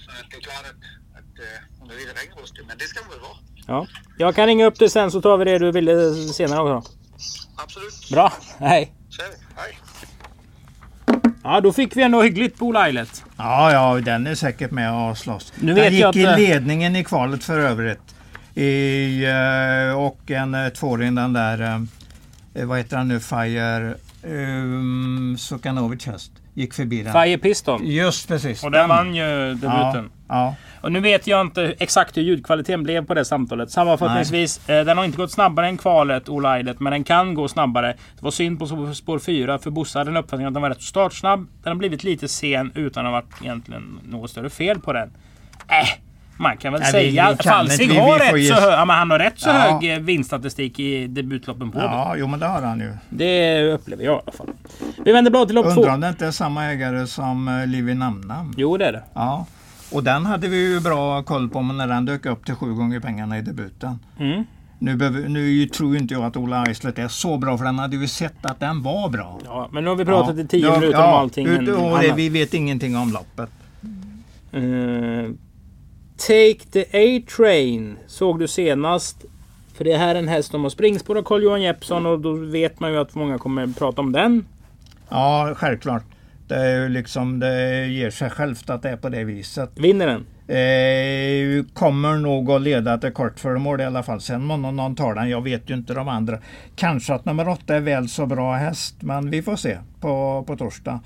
Så 0.05 0.11
det 0.31 0.37
är 0.37 0.41
klart 0.41 0.67
att, 0.71 0.83
att 1.19 1.39
eh, 1.39 1.79
hon 1.79 1.91
är 1.91 1.95
lite 1.95 2.13
ringrostig, 2.21 2.67
men 2.67 2.79
det 2.79 2.85
ska 2.85 3.01
hon 3.01 3.11
väl 3.11 3.21
vara. 3.21 3.37
Ja. 3.67 3.87
Jag 4.19 4.35
kan 4.35 4.47
ringa 4.47 4.67
upp 4.67 4.79
dig 4.79 4.91
sen 4.91 5.11
så 5.11 5.23
tar 5.23 5.37
vi 5.37 5.45
det 5.45 5.59
du 5.59 5.73
ville 5.73 6.15
senare 6.15 6.61
också. 6.61 6.93
Absolut. 7.57 8.11
Bra. 8.11 8.33
Hej. 8.59 8.95
Hej. 9.57 9.79
Ja, 11.43 11.61
då 11.61 11.73
fick 11.73 11.97
vi 11.97 12.03
ändå 12.03 12.23
hyggligt 12.23 12.59
på 12.59 12.67
Ola 12.67 12.87
Eilert. 12.87 13.23
Ja, 13.37 13.73
ja, 13.73 14.01
den 14.01 14.27
är 14.27 14.35
säkert 14.35 14.71
med 14.71 14.93
och 14.93 15.19
slåss. 15.19 15.53
Nu 15.61 15.73
vet 15.73 15.85
den 15.85 15.99
jag 15.99 16.17
gick 16.17 16.27
att, 16.27 16.39
i 16.39 16.43
eh, 16.43 16.49
ledningen 16.49 16.97
i 16.97 17.05
kvalet 17.05 17.45
för 17.45 17.59
övrigt. 17.59 18.15
I, 18.55 19.25
eh, 19.25 19.99
och 19.99 20.31
en 20.31 20.55
uh, 20.55 20.69
tvååring 20.69 21.15
den 21.15 21.33
där, 21.33 21.87
eh, 22.55 22.67
vad 22.67 22.79
heter 22.79 22.97
han 22.97 23.09
nu, 23.09 23.21
Fire 23.21 23.95
um, 24.23 25.37
Sukanovic 25.39 26.07
häst. 26.07 26.33
Gick 26.55 26.75
förbi 26.75 27.03
den. 27.03 27.13
Fire 27.13 27.39
Piston. 27.39 27.81
Just 27.85 28.29
precis. 28.29 28.65
Och 28.65 28.71
den 28.71 28.89
vann 28.89 29.15
ju 29.15 29.23
ja, 29.23 29.47
debuten. 29.47 30.11
ja. 30.29 30.55
Och 30.83 30.93
nu 30.93 31.01
vet 31.01 31.27
jag 31.27 31.41
inte 31.41 31.75
exakt 31.79 32.17
hur 32.17 32.23
ljudkvaliteten 32.23 32.83
blev 32.83 33.07
på 33.07 33.15
det 33.15 33.25
samtalet. 33.25 33.71
Sammanfattningsvis, 33.71 34.69
eh, 34.69 34.85
den 34.85 34.99
har 34.99 35.05
inte 35.05 35.17
gått 35.19 35.31
snabbare 35.31 35.67
än 35.67 35.77
kvalet, 35.79 36.29
Ola 36.29 36.57
Eilert, 36.57 36.81
men 36.81 36.91
den 36.93 37.05
kan 37.05 37.35
gå 37.35 37.49
snabbare. 37.49 37.87
Det 38.17 38.23
var 38.25 38.31
synd 38.31 38.59
på 38.59 38.67
spår- 38.67 38.93
spår 38.93 39.19
4, 39.19 39.59
för 39.59 39.71
Bosse 39.71 39.99
hade 39.99 40.11
en 40.11 40.17
uppfattning 40.17 40.47
att 40.47 40.55
den 40.55 40.63
var 40.63 40.71
rätt 40.71 40.83
startsnabb. 40.83 41.47
Den 41.63 41.71
har 41.71 41.75
blivit 41.75 42.05
lite 42.05 42.29
sen 42.29 42.73
utan 42.75 43.07
att 43.07 43.13
ha 43.13 43.21
varit 43.21 43.43
egentligen 43.43 43.99
något 44.09 44.31
större 44.31 44.51
fel 44.51 44.79
på 44.81 44.93
den. 44.93 45.09
Äh, 45.69 45.89
man 46.37 46.57
kan 46.57 46.73
väl 46.73 46.81
Nej, 46.83 46.93
säga 46.93 47.25
att 47.25 47.31
inte. 47.33 47.85
Vi- 47.87 47.97
har 47.99 48.13
vi 48.13 48.19
får 48.19 48.33
rätt 48.33 48.41
ge- 48.43 48.49
så 48.55 48.61
hög, 48.61 48.73
ja, 48.73 48.85
men 48.85 48.97
han 48.97 49.11
har 49.11 49.19
rätt 49.19 49.39
så 49.41 49.49
Ja. 49.49 49.53
hög 49.53 49.93
eh, 49.93 49.99
vinststatistik 49.99 50.79
i 50.81 51.07
debutloppen 51.07 51.71
på 51.71 51.79
ja, 51.79 52.15
jo 52.19 52.27
men 52.27 52.41
det 52.41 52.47
har 52.47 52.63
han 52.63 52.81
ju. 52.81 52.93
Det 53.09 53.63
upplever 53.73 54.05
jag 54.05 54.19
i 54.19 54.21
alla 54.27 54.33
fall. 54.33 54.49
Vi 55.05 55.13
vänder 55.13 55.31
blad 55.31 55.49
till 55.49 55.55
lopp 55.55 55.65
två. 55.75 55.81
Undrar 55.81 55.95
om 55.95 56.01
det 56.01 56.09
inte 56.09 56.27
är 56.27 56.31
samma 56.31 56.65
ägare 56.65 57.07
som 57.07 57.49
uh, 57.49 57.67
Livi 57.67 57.95
Namnam. 57.95 58.55
Jo, 58.57 58.77
det 58.77 58.87
är 58.87 58.93
det. 58.93 59.03
Ja. 59.15 59.47
Och 59.95 60.05
den 60.05 60.27
hade 60.27 60.49
vi 60.49 60.57
ju 60.73 60.81
bra 60.81 61.23
koll 61.23 61.49
på 61.49 61.63
när 61.63 61.89
den 61.89 62.05
dök 62.05 62.27
upp 62.27 62.45
till 62.47 62.55
sju 62.55 62.75
gånger 62.75 63.01
pengarna 63.01 63.39
i 63.39 63.43
debuten. 63.43 63.99
Mm. 64.19 64.45
Nu, 64.79 64.97
behöver, 64.97 65.29
nu 65.29 65.67
tror 65.67 65.97
inte 65.97 66.15
jag 66.15 66.25
att 66.25 66.37
Ola 66.37 66.65
Eislet 66.67 66.99
är 66.99 67.09
så 67.09 67.39
bra 67.39 67.59
för 67.59 67.65
den 67.65 67.79
hade 67.79 67.97
ju 67.97 68.09
sett 68.09 68.47
att 68.47 68.61
den 68.61 68.83
var 68.83 69.09
bra. 69.09 69.39
Ja, 69.45 69.69
men 69.73 69.85
nu 69.85 69.91
har 69.91 69.97
vi 69.97 70.05
pratat 70.05 70.37
i 70.39 70.47
tio 70.47 70.67
Ja, 70.67 70.79
minuter 70.81 70.99
ja, 70.99 71.13
om 71.15 71.21
allting. 71.21 71.47
ut- 71.47 71.69
och 71.69 71.99
det, 71.99 72.13
vi 72.17 72.29
vet 72.29 72.55
ingenting 72.55 72.97
om 72.97 73.13
loppet. 73.13 73.51
Eh, 74.53 75.31
Take 76.17 76.59
the 76.73 76.81
A-Train 76.83 77.97
såg 78.07 78.39
du 78.39 78.49
senast. 78.49 79.25
För 79.75 79.85
det 79.85 79.97
här 79.97 80.15
är 80.15 80.19
en 80.19 80.29
häst 80.29 80.51
som 80.51 80.63
har 80.63 80.71
springspår 80.71 81.19
av 81.19 81.23
Carl-Johan 81.23 81.63
Jeppsson 81.63 82.07
och 82.07 82.21
då 82.21 82.33
vet 82.33 82.81
man 82.81 82.93
ju 82.93 82.99
att 82.99 83.15
många 83.15 83.39
kommer 83.39 83.67
prata 83.67 84.01
om 84.01 84.13
den. 84.13 84.45
Ja, 85.09 85.53
självklart. 85.57 86.05
Det, 86.53 86.59
är 86.59 86.89
liksom, 86.89 87.39
det 87.39 87.87
ger 87.87 88.11
sig 88.11 88.31
självt 88.31 88.71
att 88.71 88.83
det 88.83 88.91
är 88.91 88.97
på 88.97 89.09
det 89.09 89.25
viset. 89.25 89.71
Vinner 89.75 90.07
den? 90.07 90.27
Eh, 90.57 91.65
kommer 91.75 92.17
nog 92.17 92.51
att 92.51 92.63
leda 92.63 92.99
till 92.99 93.13
kortföremål 93.13 93.81
i 93.81 93.85
alla 93.85 94.03
fall. 94.03 94.21
Sen 94.21 94.51
om 94.51 94.63
någon, 94.63 94.97
tar 94.97 95.15
den, 95.15 95.29
jag 95.29 95.43
vet 95.43 95.71
ju 95.71 95.75
inte 95.75 95.95
de 95.95 96.09
andra. 96.09 96.39
Kanske 96.77 97.15
att 97.15 97.25
nummer 97.25 97.49
åtta 97.49 97.77
är 97.77 97.81
väl 97.81 98.09
så 98.09 98.27
bra 98.27 98.55
häst, 98.55 98.95
men 99.01 99.31
vi 99.31 99.43
får 99.43 99.57
se 99.57 99.79
på, 100.01 100.45
på 100.47 100.57
torsdag. 100.57 101.01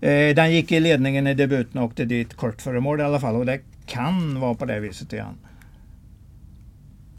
Eh, 0.00 0.34
den 0.34 0.52
gick 0.52 0.72
i 0.72 0.80
ledningen 0.80 1.26
i 1.26 1.34
debuten 1.34 1.80
och 1.80 1.86
åkte 1.86 2.04
dit 2.04 2.34
kortföremål 2.34 3.00
i 3.00 3.02
alla 3.02 3.20
fall 3.20 3.36
och 3.36 3.46
det 3.46 3.60
kan 3.86 4.40
vara 4.40 4.54
på 4.54 4.64
det 4.64 4.80
viset 4.80 5.12
igen. 5.12 5.38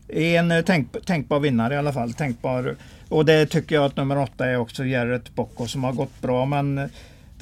En 0.08 0.52
eh, 0.52 0.62
tänk, 0.62 1.06
tänkbar 1.06 1.40
vinnare 1.40 1.74
i 1.74 1.78
alla 1.78 1.94
fall. 1.94 2.14
Tänkbar, 2.14 2.76
och 3.10 3.26
det 3.26 3.46
tycker 3.46 3.76
jag 3.76 3.86
att 3.86 3.98
nummer 3.98 4.18
åtta 4.18 4.46
är 4.46 4.58
också 4.58 4.84
Gerrit 4.84 5.36
Bocco 5.36 5.68
som 5.68 5.84
har 5.84 5.94
gått 5.94 6.22
bra 6.22 6.46
men 6.46 6.90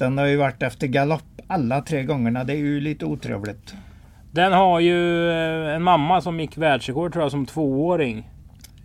Den 0.00 0.18
har 0.18 0.26
ju 0.26 0.36
varit 0.36 0.62
efter 0.62 0.86
galopp 0.86 1.40
alla 1.46 1.80
tre 1.82 2.02
gångerna. 2.02 2.44
Det 2.44 2.52
är 2.52 2.56
ju 2.56 2.80
lite 2.80 3.04
otrevligt. 3.04 3.74
Den 4.32 4.52
har 4.52 4.80
ju 4.80 5.30
eh, 5.30 5.74
en 5.74 5.82
mamma 5.82 6.20
som 6.20 6.40
gick 6.40 6.58
världsrekord 6.58 7.12
tror 7.12 7.24
jag 7.24 7.30
som 7.30 7.46
tvååring. 7.46 8.30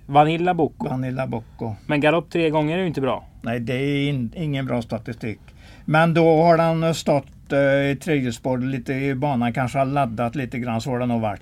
Vanilla 0.05 0.53
Bocco. 0.53 0.89
Vanilla 0.89 1.27
Bocco. 1.27 1.75
Men 1.85 2.01
galopp 2.01 2.29
tre 2.29 2.49
gånger 2.49 2.77
är 2.77 2.81
ju 2.81 2.87
inte 2.87 3.01
bra. 3.01 3.27
Nej, 3.41 3.59
det 3.59 3.73
är 3.73 4.09
in, 4.09 4.31
ingen 4.35 4.65
bra 4.65 4.81
statistik. 4.81 5.39
Men 5.85 6.13
då 6.13 6.43
har 6.43 6.57
den 6.57 6.93
stått 6.95 7.51
eh, 7.51 7.59
i 7.59 7.97
tredje 8.01 8.33
spår 8.33 8.57
lite 8.57 8.93
i 8.93 9.15
banan, 9.15 9.53
kanske 9.53 9.77
har 9.77 9.85
laddat 9.85 10.35
lite 10.35 10.59
grann, 10.59 10.81
så 10.81 10.89
har 10.89 10.99
det 10.99 11.05
nog 11.05 11.21
varit. 11.21 11.41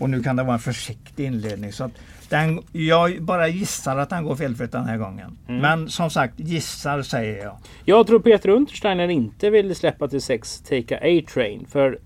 Och 0.00 0.10
nu 0.10 0.22
kan 0.22 0.36
det 0.36 0.42
vara 0.42 0.54
en 0.54 0.60
försiktig 0.60 1.26
inledning. 1.26 1.72
Så 1.72 1.84
att 1.84 1.92
den, 2.28 2.62
jag 2.72 3.22
bara 3.22 3.48
gissar 3.48 3.96
att 3.96 4.10
den 4.10 4.24
går 4.24 4.36
felfritt 4.36 4.72
den 4.72 4.84
här 4.84 4.96
gången. 4.96 5.38
Men 5.46 5.88
som 5.88 6.10
sagt, 6.10 6.40
gissar 6.40 7.02
säger 7.02 7.44
jag. 7.44 7.56
Jag 7.84 8.06
tror 8.06 8.18
Peter 8.18 8.48
Untersteiner 8.48 9.08
inte 9.08 9.50
vill 9.50 9.74
släppa 9.74 10.08
till 10.08 10.22
6 10.22 10.60
Take 10.60 10.96
a 10.96 11.00
A-Train. 11.02 11.66
För... 11.68 11.98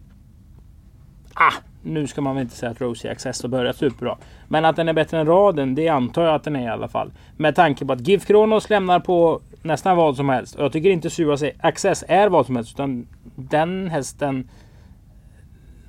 Ah, 1.34 1.52
nu 1.82 2.06
ska 2.06 2.20
man 2.20 2.34
väl 2.34 2.42
inte 2.42 2.56
säga 2.56 2.72
att 2.72 2.80
Rosie 2.80 3.12
Access 3.12 3.42
har 3.42 3.48
börjat 3.48 3.76
superbra. 3.76 4.18
Men 4.48 4.64
att 4.64 4.76
den 4.76 4.88
är 4.88 4.92
bättre 4.92 5.18
än 5.18 5.26
raden, 5.26 5.74
det 5.74 5.88
antar 5.88 6.24
jag 6.24 6.34
att 6.34 6.44
den 6.44 6.56
är 6.56 6.64
i 6.64 6.68
alla 6.68 6.88
fall. 6.88 7.12
Med 7.36 7.54
tanke 7.54 7.86
på 7.86 7.92
att 7.92 8.08
GIF 8.08 8.26
Kronos 8.26 8.70
lämnar 8.70 9.00
på 9.00 9.40
nästan 9.62 9.96
vad 9.96 10.16
som 10.16 10.28
helst. 10.28 10.54
Och 10.54 10.64
jag 10.64 10.72
tycker 10.72 10.90
inte 10.90 11.10
Sua 11.10 11.36
Access 11.60 12.04
är 12.08 12.28
vad 12.28 12.46
som 12.46 12.56
helst. 12.56 12.74
Utan 12.74 13.06
den 13.36 13.88
hästen 13.90 14.50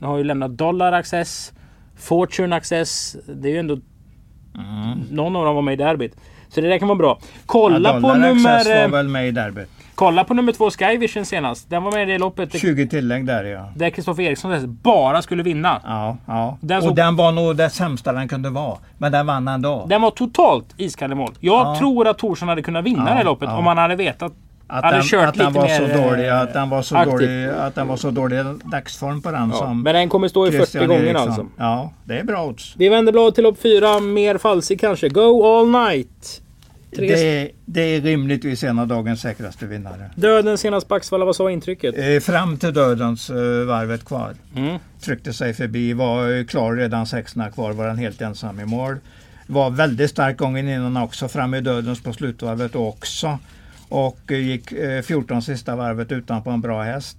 har 0.02 0.18
ju 0.18 0.24
lämnat 0.24 0.58
Dollar 0.58 0.92
Access, 0.92 1.54
Fortune 2.00 2.56
Access. 2.56 3.16
Det 3.28 3.48
är 3.48 3.52
ju 3.54 3.60
ändå... 3.60 3.78
Någon 5.12 5.36
av 5.36 5.46
dem 5.46 5.56
var 5.56 5.62
med 5.62 5.74
i 5.74 5.78
derbyt. 5.78 6.16
Så 6.50 6.62
det 6.62 6.68
där 6.70 6.78
kan 6.80 6.88
vara 6.88 6.98
bra. 6.98 7.20
Kolla 7.46 7.90
Ja, 7.90 7.94
på 7.94 8.00
Dollar 8.00 8.30
Access 8.32 8.44
var 8.46 8.64
nummer... 8.74 8.84
eh, 8.84 8.90
väl 8.92 9.08
med 9.08 9.28
i 9.28 9.32
derbyt. 9.32 9.70
Kolla 9.96 10.24
på 10.24 10.34
nummer 10.34 10.52
två 10.52 10.70
Skyvision 10.72 11.26
senast. 11.26 11.70
Den 11.70 11.84
var 11.84 11.92
med 11.92 12.10
i 12.10 12.12
det 12.12 12.18
loppet 12.18 12.60
20 12.62 12.88
tillägg 12.88 13.26
där 13.26 13.44
ja. 13.44 13.70
där 13.76 13.90
Kristoffer 13.90 14.24
Eriksson 14.24 14.80
bara 14.84 15.22
skulle 15.22 15.44
vinna. 15.44 15.82
Ja, 15.86 16.18
ja. 16.26 16.58
Den 16.62 16.78
och 16.78 16.84
såg- 16.84 16.96
den 16.96 17.16
var 17.16 17.32
nog 17.32 17.56
det 17.56 17.70
sämsta 17.70 18.14
den 18.14 18.28
kunde 18.28 18.50
vara. 18.50 18.78
Men 18.98 19.12
den 19.12 19.26
vann 19.26 19.48
ändå. 19.48 19.86
Den 19.90 20.02
var 20.02 20.12
totalt 20.12 20.66
iskall 20.78 21.12
i 21.12 21.16
mål. 21.16 21.32
Jag 21.40 21.68
Ja. 21.68 21.76
tror 21.80 22.08
att 22.08 22.18
Torsson 22.18 22.48
hade 22.50 22.62
kunnat 22.62 22.86
vinna 22.86 23.10
Ja, 23.10 23.16
det 23.18 23.24
loppet 23.24 23.50
ja. 23.50 23.58
om 23.58 23.66
han 23.68 23.78
hade 23.78 23.96
vetat. 23.96 24.34
Att 24.72 24.84
hade 24.84 25.02
den, 25.12 25.28
att 25.28 25.36
den 25.36 25.54
var 25.54 25.68
så 25.68 25.88
dålig, 25.98 26.28
eh, 26.28 26.42
att 26.42 26.54
den 26.54 26.70
var 26.70 26.82
så 26.82 26.96
aktiv. 26.96 27.12
dålig, 27.14 27.48
att 27.50 27.76
den 27.76 27.88
var 27.88 27.98
så 27.98 28.12
dålig 28.12 28.40
dagsform 28.72 29.22
på 29.22 29.32
den 29.32 29.50
Ja, 29.50 29.58
som 29.58 29.82
men 29.84 29.96
den 29.96 30.10
kommer 30.10 30.28
stå 30.28 30.48
i 30.48 30.52
40 30.52 30.58
Christian 30.58 30.88
gånger 30.88 31.04
Eriksson. 31.04 31.28
alltså. 31.28 31.48
Ja, 31.58 31.94
det 32.04 32.20
är 32.20 32.24
bra 32.24 32.46
odds. 32.46 32.74
Vi 32.78 32.90
vänder 32.90 33.12
blad 33.12 33.36
till 33.36 33.44
lopp 33.44 33.62
fyra. 33.62 34.00
Mer 34.00 34.38
falsig 34.38 34.80
kanske. 34.80 35.10
Go 35.10 35.46
all 35.46 35.70
night. 35.72 36.42
Tre... 36.96 37.08
Det 37.08 37.42
är, 37.42 37.50
det 37.66 37.82
är 37.82 38.02
rimligtvis 38.02 38.64
en 38.64 38.80
av 38.80 38.88
dagens 38.88 39.22
säkraste 39.22 39.66
vinnare. 39.66 40.12
Döden 40.16 40.58
senast 40.58 40.88
på 40.88 40.96
Axvalla. 40.96 41.26
Vad 41.26 41.36
sa 41.36 41.52
intrycket? 41.52 41.96
Eh, 41.98 42.20
Fram 42.20 42.58
till 42.58 42.74
dödens 42.74 43.30
eh, 43.30 43.36
varvet 43.68 44.06
kvar. 44.06 44.34
Mm. 44.56 44.78
Tryckte 45.02 45.34
sig 45.34 45.54
förbi, 45.54 45.94
var 45.94 46.44
klar 46.48 46.76
redan 46.76 47.06
sexorna 47.06 47.52
kvar, 47.52 47.72
var 47.74 47.88
han 47.88 47.98
helt 47.98 48.22
ensam 48.22 48.60
i 48.60 48.66
mål. 48.66 48.96
Var 49.48 49.70
väldigt 49.70 50.10
stark 50.10 50.38
gången 50.38 50.70
innan 50.70 50.98
också, 50.98 51.28
fram 51.28 51.54
i 51.54 51.62
dödens 51.62 52.04
på 52.04 52.14
slutvarvet 52.14 52.76
också. 52.76 53.38
Och 53.90 54.32
eh, 54.32 54.38
gick 54.40 54.72
eh, 54.72 55.02
14 55.02 55.42
sista 55.42 55.76
varvet 55.76 56.12
utan 56.12 56.44
på 56.44 56.50
en 56.50 56.62
bra 56.62 56.82
häst. 56.82 57.18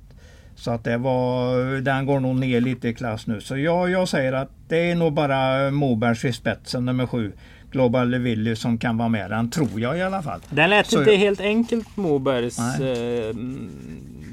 Så 0.55 0.71
att 0.71 0.85
det 0.85 0.97
var, 0.97 1.81
den 1.81 2.07
går 2.07 2.21
nog 2.21 2.37
ner 2.37 2.61
lite 2.61 2.89
i 2.89 2.95
klass 2.95 3.27
nu. 3.27 3.41
Så 3.41 3.57
jag, 3.57 3.91
jag 3.91 4.09
säger 4.09 4.33
att 4.33 4.49
det 4.69 4.91
är 4.91 4.95
nog 4.95 5.13
bara 5.13 5.71
Mobergs 5.71 6.25
i 6.25 6.33
spetsen, 6.33 6.85
nummer 6.85 7.07
sju. 7.07 7.33
Global 7.73 8.15
Willy 8.15 8.57
som 8.57 8.79
kan 8.79 8.99
vara 8.99 9.09
med 9.09 9.31
den, 9.31 9.51
tror 9.51 9.81
jag 9.81 9.99
i 9.99 10.03
alla 10.03 10.23
fall. 10.23 10.41
Den 10.51 10.71
lät 10.71 10.87
Så 10.87 10.99
inte 10.99 11.11
jag- 11.11 11.19
helt 11.19 11.41
enkelt 11.41 11.97
Mobergs. 11.97 12.59
Eh, 12.59 13.35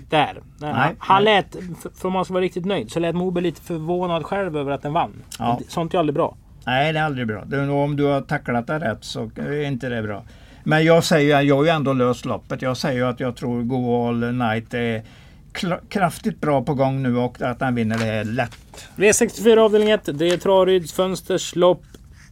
där. 0.10 0.38
Nej, 0.60 0.96
han 1.00 1.24
nej. 1.24 1.36
lät, 1.36 1.56
för 1.98 2.08
om 2.08 2.14
man 2.14 2.26
ska 2.26 2.34
vara 2.34 2.44
riktigt 2.44 2.66
nöjd, 2.66 2.92
så 2.92 3.00
lät 3.00 3.16
Moberg 3.16 3.44
lite 3.44 3.62
förvånad 3.62 4.26
själv 4.26 4.58
över 4.58 4.72
att 4.72 4.82
den 4.82 4.94
vann. 4.94 5.14
Ja. 5.40 5.60
Sånt 5.68 5.94
är 5.94 5.98
aldrig 6.00 6.14
bra. 6.16 6.36
Nej, 6.66 6.94
det 6.94 7.00
är 7.00 7.04
aldrig 7.04 7.28
bra. 7.28 7.44
Det 7.46 7.58
är 7.58 7.66
nog 7.66 7.84
om 7.84 7.96
du 7.96 8.04
har 8.04 8.22
tacklat 8.22 8.68
det 8.68 8.80
rätt 8.80 9.04
så 9.04 9.32
är 9.36 9.64
inte 9.64 9.90
det 9.90 10.04
bra. 10.04 10.24
Men 10.68 10.86
jag 10.86 11.04
säger, 11.04 11.42
jag 11.42 11.56
har 11.56 11.64
ju 11.64 11.70
ändå 11.70 11.94
löst 11.94 12.26
loppet. 12.26 12.62
Jag 12.62 12.78
säger 12.78 13.04
att 13.04 13.20
jag 13.20 13.36
tror 13.36 13.64
Go 13.64 14.08
All 14.08 14.34
Night 14.34 14.74
är 14.74 15.04
kraftigt 15.90 16.42
bra 16.42 16.62
på 16.62 16.74
gång 16.74 17.04
nu 17.04 17.18
och 17.18 17.42
att 17.42 17.60
den 17.60 17.76
vinner 17.76 17.98
det 17.98 18.06
här 18.06 18.24
lätt. 18.24 18.88
V64 18.96 19.58
avdelning 19.58 19.90
1. 19.90 20.10
Det 20.14 20.30
är 20.30 20.38
Traryds 20.38 20.94
fönsters 20.94 21.56
lopp. 21.56 21.84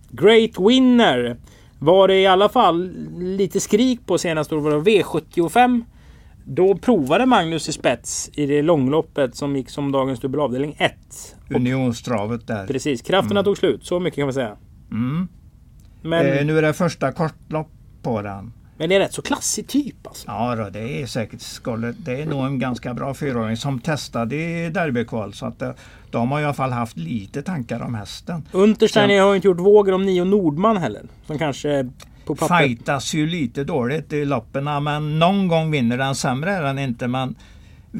Great 0.09 0.59
Winner. 0.59 1.37
Var 1.79 2.07
det 2.07 2.15
i 2.15 2.27
alla 2.27 2.49
fall 2.49 2.91
lite 3.17 3.59
skrik 3.59 3.99
på 4.05 4.17
senaste 4.17 4.55
året. 4.55 4.63
Var 4.63 4.71
det 4.71 5.01
V75. 5.01 5.81
Då 6.45 6.75
provade 6.77 7.25
Magnus 7.25 7.69
i 7.69 7.71
spets 7.71 8.29
i 8.33 8.45
det 8.45 8.61
långloppet 8.61 9.35
som 9.35 9.55
gick 9.55 9.69
som 9.69 9.91
dagens 9.91 10.19
dubbelavdelning 10.19 10.75
1. 10.79 10.93
Unionstravet 11.49 12.47
där. 12.47 12.67
Precis, 12.67 13.01
krafterna 13.01 13.43
tog 13.43 13.57
slut. 13.57 13.85
Så 13.85 13.99
mycket 13.99 14.15
kan 14.15 14.25
man 14.25 14.33
säga. 14.33 14.55
Mm. 14.91 15.27
Men, 16.01 16.25
Eh, 16.25 16.45
nu 16.45 16.57
är 16.57 16.61
det 16.61 16.73
första 16.73 17.11
kortlopp 17.11 17.69
på 18.05 18.21
den. 18.21 18.53
men 18.77 18.89
det 18.89 18.95
är 18.95 18.99
rätt 18.99 19.13
så 19.13 19.21
klassig 19.21 19.67
typ 19.67 20.07
alltså. 20.07 20.27
Ja, 20.27 20.55
då, 20.55 20.69
det 20.69 21.01
är 21.01 21.05
säkert 21.07 21.41
skalet. 21.41 21.95
Det 21.99 22.21
är 22.21 22.25
nog 22.25 22.45
en 22.45 22.59
ganska 22.59 22.93
bra 22.93 23.13
fyraåring 23.13 23.57
som 23.57 23.79
testade 23.79 24.35
i 24.35 24.69
derbykval. 24.69 25.33
Så 25.33 25.45
att 25.45 25.61
eh, 25.61 25.71
de 26.11 26.31
har 26.31 26.39
i 26.39 26.43
alla 26.43 26.53
fall 26.53 26.71
haft 26.71 26.97
lite 26.97 27.41
tankar 27.41 27.81
om 27.81 27.95
hästen. 27.95 28.43
Untersteiner 28.51 29.21
har 29.21 29.35
inte 29.35 29.47
gjort 29.47 29.59
vågor 29.59 29.93
om 29.93 30.05
Nio 30.05 30.23
Nordman 30.23 30.77
heller. 30.77 31.01
Som 31.27 31.37
kanske 31.37 31.89
på 32.25 32.35
papper... 32.35 32.67
Fightas 32.67 33.13
ju 33.13 33.27
lite 33.27 33.63
dåligt 33.63 34.13
i 34.13 34.25
loppen 34.25 34.83
men 34.83 35.19
någon 35.19 35.47
gång 35.47 35.71
vinner 35.71 35.97
den. 35.97 36.15
Sämre 36.15 36.51
är 36.51 36.63
den 36.63 36.79
inte 36.79 37.07
men 37.07 37.35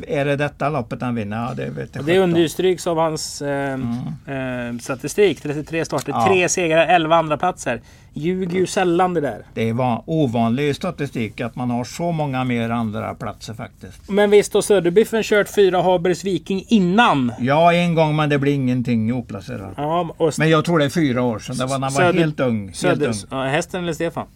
är 0.07 0.25
det 0.25 0.35
detta 0.35 0.69
loppet 0.69 0.99
den 0.99 1.15
vinner? 1.15 1.37
Ja, 1.37 1.53
det 1.53 1.69
vet 1.69 1.95
jag 1.95 2.05
Det 2.05 2.19
understryks 2.19 2.87
av 2.87 2.97
hans 2.97 3.41
eh, 3.41 3.73
eh, 3.73 4.77
statistik. 4.81 5.41
33 5.41 5.85
starter, 5.85 6.11
Ja. 6.11 6.25
3 6.27 6.49
segrar, 6.49 6.87
11 6.87 7.15
andra 7.15 7.37
platser. 7.37 7.81
Ljuger 8.13 8.59
ju 8.59 8.65
sällan 8.67 9.13
det 9.13 9.21
där. 9.21 9.45
Det 9.53 9.73
var 9.73 10.03
ovanlig 10.05 10.75
statistik 10.75 11.41
att 11.41 11.55
man 11.55 11.69
har 11.69 11.83
så 11.83 12.11
många 12.11 12.43
mer 12.43 12.69
andra 12.69 13.15
platser 13.15 13.53
faktiskt. 13.53 14.09
Men 14.09 14.29
visst 14.29 14.53
har 14.53 14.61
Söderbiffen 14.61 15.23
kört 15.23 15.49
fyra 15.55 15.81
Habers 15.81 16.23
Viking 16.23 16.65
innan? 16.67 17.31
Ja, 17.39 17.73
en 17.73 17.95
gång 17.95 18.15
men 18.15 18.29
det 18.29 18.39
blir 18.39 18.53
ingenting 18.53 19.13
oplacerat. 19.13 19.73
Ja, 19.77 20.15
Men 20.37 20.49
jag 20.49 20.65
tror 20.65 20.79
det 20.79 20.85
är 20.85 20.89
fyra 20.89 21.21
år 21.21 21.39
sedan. 21.39 21.57
Det 21.57 21.65
var 21.65 21.79
när 21.79 21.87
han 21.87 21.93
var 21.93 22.13
helt 22.13 22.39
ung. 22.39 22.73
Helt 22.83 23.01
ung. 23.01 23.13
ja, 23.31 23.43
hästen 23.43 23.83
eller 23.83 23.93
Stefan? 23.93 24.27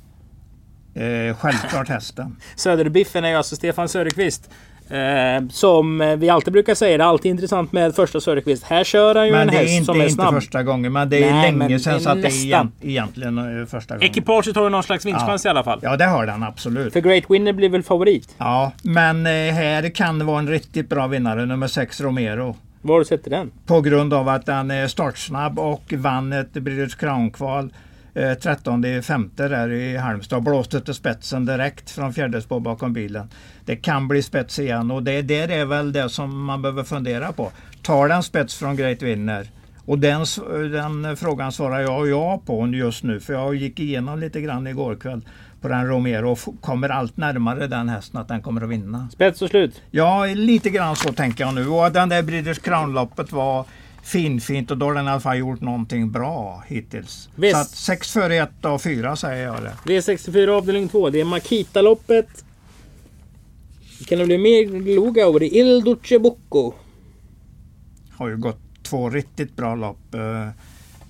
Eh, 0.93 1.35
självklart 1.37 1.89
hästen. 1.89 2.35
Söderbiffen 2.55 3.25
är 3.25 3.29
ju 3.29 3.35
alltså 3.35 3.55
Stefan 3.55 3.89
Söderqvist. 3.89 4.49
Eh, 4.89 5.48
som 5.51 6.15
vi 6.19 6.29
alltid 6.29 6.53
brukar 6.53 6.75
säga, 6.75 6.98
det 6.98 7.03
är 7.03 7.08
alltid 7.08 7.29
intressant 7.31 7.72
med 7.72 7.96
första 7.96 8.22
Söderqvist. 8.22 8.63
Här 8.63 8.84
kör 8.84 9.15
han 9.15 9.25
ju 9.25 9.31
Men 9.31 9.41
en 9.41 9.48
det 9.48 9.58
är 9.58 9.62
häst 9.62 9.74
inte, 9.74 9.86
som 9.86 9.96
är 9.96 10.03
inte 10.03 10.13
snabb. 10.13 10.34
första 10.34 10.63
gången. 10.63 10.93
Men 10.93 11.10
det 11.10 11.24
är 11.24 11.31
Nej, 11.31 11.51
men 11.51 11.60
länge 11.60 11.74
det 11.75 11.79
sedan 11.79 11.96
är 11.96 12.00
så 12.00 12.10
att 12.10 12.22
det 12.22 12.27
är 12.27 12.67
egentligen 12.81 13.60
eh, 13.62 13.65
första 13.65 13.96
gången. 13.96 14.10
Ekipaget 14.10 14.55
har 14.55 14.63
ju 14.63 14.69
någon 14.69 14.84
slags 14.84 15.05
vinstchans 15.05 15.46
i 15.46 15.50
alla 15.50 15.63
fall. 15.63 15.79
Ja, 15.81 15.98
det 15.98 16.05
har 16.05 16.25
den 16.25 16.43
absolut. 16.43 16.93
För 16.93 17.01
Great 17.01 17.24
Winner 17.29 17.53
blir 17.53 17.69
väl 17.69 17.84
favorit? 17.84 18.36
Ja, 18.38 18.72
men 18.81 19.25
eh, 19.25 19.31
här 19.31 19.89
kan 19.96 20.19
det 20.19 20.25
vara 20.25 20.39
en 20.39 20.48
riktigt 20.50 20.89
bra 20.89 21.08
vinnare, 21.08 21.46
nummer 21.46 21.67
6 21.67 22.01
Romero. 22.01 22.55
Var 22.81 22.96
har 22.96 23.00
du 23.00 23.05
sett 23.05 23.25
den? 23.25 23.51
På 23.65 23.81
grund 23.81 24.13
av 24.13 24.29
att 24.29 24.48
han 24.48 24.72
är 24.72 24.88
startsnabb 24.88 25.60
och 25.60 25.93
vann 25.98 26.34
ett 26.34 26.53
British 26.53 26.98
Crown-kval 27.00 27.74
eh, 28.19 28.33
13 28.33 29.03
femte 29.03 29.47
där 29.47 29.71
i 29.71 29.97
Halmstad. 29.97 30.43
Blåste 30.43 30.81
till 30.81 30.93
spetsen 30.93 31.45
direkt 31.45 31.89
från 31.91 32.13
fjärde 32.13 32.41
spår 32.41 32.59
bakom 32.59 32.93
bilen. 32.93 33.29
Det 33.65 33.75
kan 33.75 34.07
bli 34.07 34.21
spets 34.21 34.59
igen 34.59 34.91
och 34.91 35.03
det, 35.03 35.21
det 35.21 35.53
är 35.53 35.65
väl 35.65 35.91
det 35.91 36.09
som 36.09 36.45
man 36.45 36.61
behöver 36.61 36.83
fundera 36.83 37.31
på. 37.31 37.51
Tar 37.81 38.07
den 38.07 38.23
spets 38.23 38.55
från 38.55 38.75
Great 38.75 39.01
Winner? 39.01 39.49
Och 39.85 39.99
den, 39.99 40.25
den 40.71 41.17
frågan 41.17 41.51
svarar 41.51 41.79
jag 41.79 42.09
ja 42.09 42.41
på 42.45 42.67
just 42.67 43.03
nu 43.03 43.19
för 43.19 43.33
jag 43.33 43.55
gick 43.55 43.79
igenom 43.79 44.19
lite 44.19 44.41
grann 44.41 44.67
igår 44.67 44.95
kväll 44.95 45.21
på 45.61 45.67
den 45.67 45.88
Romero 45.88 46.31
och 46.31 46.61
kommer 46.61 46.89
allt 46.89 47.17
närmare 47.17 47.67
den 47.67 47.89
hästen 47.89 48.21
att 48.21 48.27
den 48.27 48.41
kommer 48.41 48.61
att 48.61 48.69
vinna. 48.69 49.07
Spets 49.13 49.41
och 49.41 49.49
slut. 49.49 49.81
Ja, 49.91 50.25
lite 50.25 50.69
grann 50.69 50.95
så 50.95 51.13
tänker 51.13 51.43
jag 51.43 51.53
nu. 51.53 51.67
Och 51.67 51.91
den 51.91 52.09
där 52.09 52.23
British 52.23 52.61
Crown-loppet 52.61 53.31
var 53.31 53.65
finfint 54.03 54.71
och 54.71 54.77
då 54.77 54.85
har 54.85 54.93
den 54.93 55.05
i 55.05 55.09
alla 55.09 55.19
fall 55.19 55.37
gjort 55.37 55.61
någonting 55.61 56.11
bra 56.11 56.63
hittills. 56.67 57.29
Visst. 57.35 57.55
Så 57.55 57.61
att 57.61 57.69
6 57.69 58.11
före 58.11 58.35
1 58.35 58.65
av 58.65 58.79
4 58.79 59.15
säger 59.15 59.45
jag 59.45 59.63
det. 59.63 59.73
V64 59.85 60.47
avdelning 60.47 60.89
2. 60.89 61.09
Det 61.09 61.19
är 61.21 61.25
Makita-loppet. 61.25 62.43
Kan 64.07 64.19
det 64.19 64.25
bli 64.25 64.37
mer 64.37 64.95
Loga 64.95 65.23
över 65.23 65.39
det? 65.39 65.47
Il 65.47 65.83
Duce 65.83 66.19
Bocco. 66.19 66.73
Har 68.17 68.27
ju 68.27 68.37
gått 68.37 68.59
två 68.83 69.09
riktigt 69.09 69.55
bra 69.55 69.75
lopp 69.75 70.13
eh, 70.13 70.49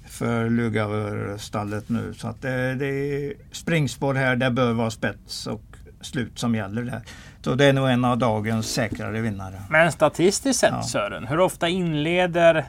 för 0.09 0.49
Lugauer-stallet 0.49 1.89
nu. 1.89 2.13
Så 2.17 2.27
att 2.27 2.41
det, 2.41 2.75
det 2.75 2.85
är 2.87 3.33
springspår 3.51 4.13
här, 4.13 4.35
det 4.35 4.51
bör 4.51 4.73
vara 4.73 4.91
spets 4.91 5.47
och 5.47 5.61
slut 6.01 6.39
som 6.39 6.55
gäller 6.55 6.81
där. 6.81 7.01
Så 7.41 7.55
det 7.55 7.65
är 7.65 7.73
nog 7.73 7.89
en 7.89 8.05
av 8.05 8.17
dagens 8.17 8.73
säkrare 8.73 9.21
vinnare. 9.21 9.61
Men 9.69 9.91
statistiskt 9.91 10.59
sett 10.59 10.69
Ja. 10.71 10.83
Sören, 10.83 11.27
hur 11.27 11.39
ofta 11.39 11.69
inleder 11.69 12.65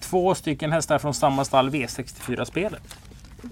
två 0.00 0.34
stycken 0.34 0.72
hästar 0.72 0.98
från 0.98 1.14
samma 1.14 1.44
stall 1.44 1.70
V64-spelet? 1.70 2.82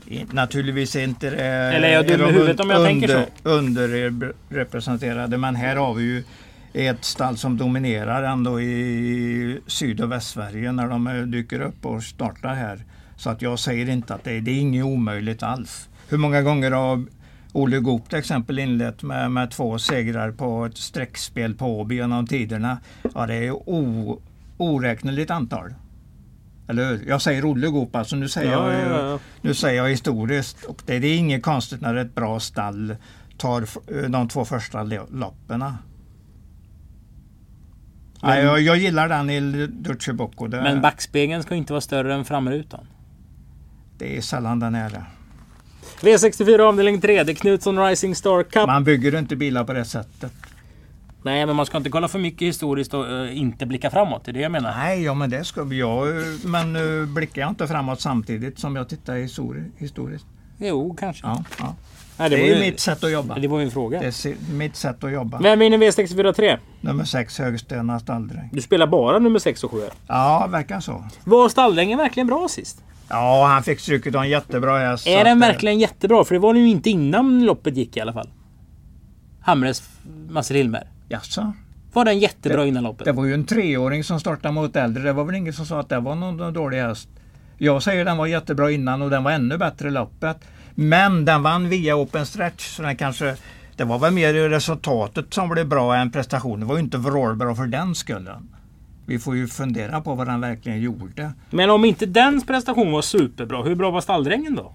I- 0.07 0.25
Naturligtvis 0.33 0.97
inte 0.97 1.31
det... 1.31 1.45
Eller 1.47 1.89
är 1.89 1.93
jag 1.93 2.07
dum 2.07 2.21
i 2.29 2.33
huvudet 2.33 2.61
om 2.61 2.71
jag 2.71 2.85
tänker 2.87 3.09
så? 3.09 3.49
Underrepresenterade 3.51 5.39
men 5.39 5.57
här 5.57 5.77
har 5.77 5.95
vi 5.95 6.03
ju 6.03 6.25
ett 6.73 7.05
stall 7.05 7.37
som 7.37 7.57
dominerar 7.57 8.23
ändå 8.23 8.61
i 8.61 9.61
Syd 9.67 10.01
och 10.01 10.13
Västsverige 10.13 10.73
när 10.73 10.89
de 10.89 11.07
eh, 11.07 11.15
dyker 11.23 11.61
upp 11.61 11.87
och 11.87 12.03
startar 12.03 12.55
här. 12.55 12.85
Så 13.17 13.31
att 13.31 13.43
jag 13.43 13.59
säger 13.59 13.89
inte 13.91 14.15
att 14.15 14.25
det 14.25 14.33
är, 14.33 14.41
det 14.41 14.51
är 14.51 14.61
inget 14.61 14.85
omöjligt 14.85 15.43
alls. 15.43 15.89
Hur 16.09 16.19
många 16.19 16.43
gånger 16.43 16.71
har 16.71 17.05
Olle 17.53 17.79
Goop 17.79 18.09
till 18.09 18.19
exempel 18.19 18.59
inlett 18.59 19.03
med, 19.03 19.31
med 19.31 19.51
två 19.51 19.79
segrar 19.79 20.31
på 20.31 20.65
ett 20.65 20.77
streckspel 20.77 21.55
på 21.55 21.81
Åby 21.81 21.95
genom 21.95 22.27
tiderna? 22.27 22.79
Ja, 23.15 23.27
det 23.27 23.35
är 23.35 23.53
o, 23.53 24.21
oräkneligt 24.57 25.31
antal. 25.31 25.75
Eller? 26.69 27.01
Jag 27.07 27.23
säger 27.23 27.45
Olle 27.45 27.67
Goop, 27.69 27.97
alltså 27.97 28.17
nu 28.17 28.29
säger, 28.29 28.53
Ja, 28.53 28.73
jag, 28.73 28.91
ja, 28.91 29.11
ja. 29.11 29.19
nu 29.41 29.55
säger 29.55 29.83
jag 29.83 29.91
historiskt. 29.91 30.65
Och 30.65 30.83
det, 30.87 30.99
det 30.99 31.07
är 31.09 31.17
inget 31.19 31.43
konstigt 31.43 31.81
när 31.81 31.95
ett 31.95 32.15
bra 32.15 32.41
stall 32.41 32.97
tar 33.39 33.67
de 34.09 34.29
två 34.29 34.45
första 34.45 34.83
loppen. 34.83 35.65
Nej, 38.23 38.45
jag, 38.45 38.61
jag 38.61 38.77
gillar 38.77 39.09
den 39.09 39.31
i 39.31 39.67
Duce 39.67 40.13
Bocco. 40.13 40.47
Det, 40.47 40.63
Men 40.63 40.81
backspegeln 40.81 41.43
ska 41.43 41.55
inte 41.55 41.73
vara 41.73 41.81
större 41.81 42.15
än 42.15 42.25
framrutan. 42.25 42.87
det 43.99 44.17
är 44.17 44.21
sällan 44.21 44.61
den 44.61 44.75
är 44.75 44.91
det. 44.91 45.05
V64 46.01 46.61
avdelning 46.61 47.01
3, 47.01 47.23
det 47.25 47.33
är 47.33 47.35
Knutsson 47.35 47.79
Rising 47.87 48.15
Star 48.15 48.43
Cup. 48.43 48.67
Man 48.67 48.85
bygger 48.85 49.19
inte 49.19 49.37
bilar 49.37 49.65
på 49.65 49.73
det 49.73 49.85
sättet. 49.85 50.33
Nej, 51.23 51.47
men 51.47 51.57
man 51.57 51.67
ska 51.67 51.77
inte 51.77 51.91
kolla 51.91 52.09
för 52.09 52.19
mycket 52.19 52.49
historiskt 52.49 52.95
och 52.95 53.11
eh, 53.11 53.39
inte 53.39 53.67
blicka 53.67 53.91
framåt. 53.91 54.25
Det 54.25 54.31
är 54.31 54.33
det 54.33 54.41
jag 54.41 54.53
menar. 54.53 54.75
Nej, 54.77 55.03
ja 55.03 55.15
men 55.15 55.31
det 55.31 55.45
ska 55.45 55.65
vi. 55.65 55.79
Jag, 55.79 56.07
men 56.45 56.77
uh, 56.77 57.07
blickar 57.07 57.43
jag 57.43 57.51
inte 57.51 57.67
framåt 57.67 58.01
samtidigt 58.01 58.59
som 58.59 58.77
jag 58.77 58.89
tittar 58.89 59.15
histori- 59.17 59.71
historiskt? 59.77 60.27
Jo, 60.59 60.97
kanske. 61.01 61.27
Ja, 61.27 61.45
ja. 61.59 61.75
Nej, 62.19 62.31
Det, 62.31 62.37
var 62.37 62.43
är 62.43 62.55
ju- 62.55 62.61
mitt 62.61 62.81
sätt 62.81 63.05
att 63.05 63.13
jobba. 63.13 63.39
Det 63.39 63.49
var 63.49 63.59
ju 63.59 63.65
en 63.65 63.71
fråga. 63.71 64.01
Det 64.01 64.07
är 64.07 64.53
mitt 64.53 64.77
sätt 64.77 65.05
att 65.05 65.13
jobba. 65.13 65.39
Vem 65.39 65.59
vinner 65.59 65.79
V64 65.79 66.33
3? 66.33 66.59
Nummer 66.81 67.05
sex, 67.05 67.39
Högstena 67.39 68.01
Stalldräng. 68.01 68.49
Du 68.53 68.61
spelar 68.61 68.87
bara 68.87 69.19
nummer 69.19 69.39
6 69.39 69.65
och 69.65 69.71
7. 69.71 69.81
Ja, 70.07 70.47
verkar 70.51 70.81
så. 70.81 71.05
Var 71.25 71.49
Stalldrängen 71.49 71.99
verkligen 71.99 72.27
bra 72.27 72.47
sist? 72.49 72.83
Ja, 73.09 73.47
han 73.47 73.63
fick 73.63 73.81
stryket 73.81 74.15
av 74.15 74.23
en 74.23 74.29
jättebra 74.31 74.79
häst. 74.79 75.07
Är 75.07 75.25
den 75.25 75.43
eh, 75.43 75.49
verkligen 75.49 75.79
jättebra? 75.79 76.25
För 76.25 76.35
det 76.35 76.39
var 76.39 76.55
den 76.55 76.63
ju 76.63 76.69
inte 76.69 76.91
innan 76.91 77.45
loppet 77.45 77.77
gick 77.77 77.97
i 77.97 78.01
alla 78.01 78.13
fall. 78.13 78.29
Hamres 79.41 79.83
Mats 80.29 80.51
Hilmer. 80.51 80.87
Jaså? 81.09 81.53
Var 81.93 82.05
den 82.05 82.19
jättebra 82.19 82.67
innan 82.67 82.83
loppet? 82.83 83.05
Det 83.05 83.13
var 83.13 83.25
ju 83.25 83.35
en 83.35 83.45
treåring 83.45 84.05
som 84.05 84.21
startade 84.21 84.55
mot 84.55 84.77
äldre. 84.77 85.03
Det 85.03 85.13
var 85.13 85.25
väl 85.25 85.35
ingen 85.35 85.53
som 85.53 85.67
sa 85.67 85.81
att 85.81 85.89
det 85.89 86.01
var 86.01 86.15
någon 86.15 86.53
dålig 86.53 86.79
häst. 86.79 87.09
Jag 87.59 87.83
säger 87.83 88.05
den 88.05 88.17
var 88.17 88.27
jättebra 88.27 88.71
innan 88.71 89.03
och 89.03 89.11
den 89.11 89.25
var 89.25 89.31
ännu 89.31 89.59
bättre 89.59 89.89
i 89.89 89.91
loppet. 89.91 90.37
Men 90.75 91.25
den 91.25 91.43
vann 91.43 91.69
via 91.69 91.97
open 91.97 92.27
stretch 92.27 92.77
så 92.77 92.83
den 92.83 92.97
kanske 92.97 93.37
det 93.77 93.85
var 93.85 93.99
väl 93.99 94.13
mer 94.13 94.35
resultatet 94.35 95.35
som 95.35 95.49
blev 95.49 95.69
bra 95.69 95.97
än 95.97 96.13
prestationen. 96.13 96.61
Det 96.61 96.67
var 96.67 96.75
ju 96.75 96.81
inte 96.81 96.99
vrålbra 96.99 97.55
för 97.55 97.67
den 97.67 97.95
skullen. 97.95 98.49
Vi 99.07 99.19
får 99.19 99.37
ju 99.37 99.47
fundera 99.47 100.01
på 100.01 100.15
vad 100.15 100.27
den 100.27 100.41
verkligen 100.41 100.81
gjorde. 100.81 101.33
Men 101.51 101.71
om 101.71 101.85
inte 101.85 102.07
dens 102.07 102.47
prestation 102.47 102.93
var 102.93 103.03
superbra, 103.03 103.63
hur 103.63 103.75
bra 103.75 103.91
var 103.91 104.01
Stalldrängen 104.01 104.55
då? 104.55 104.73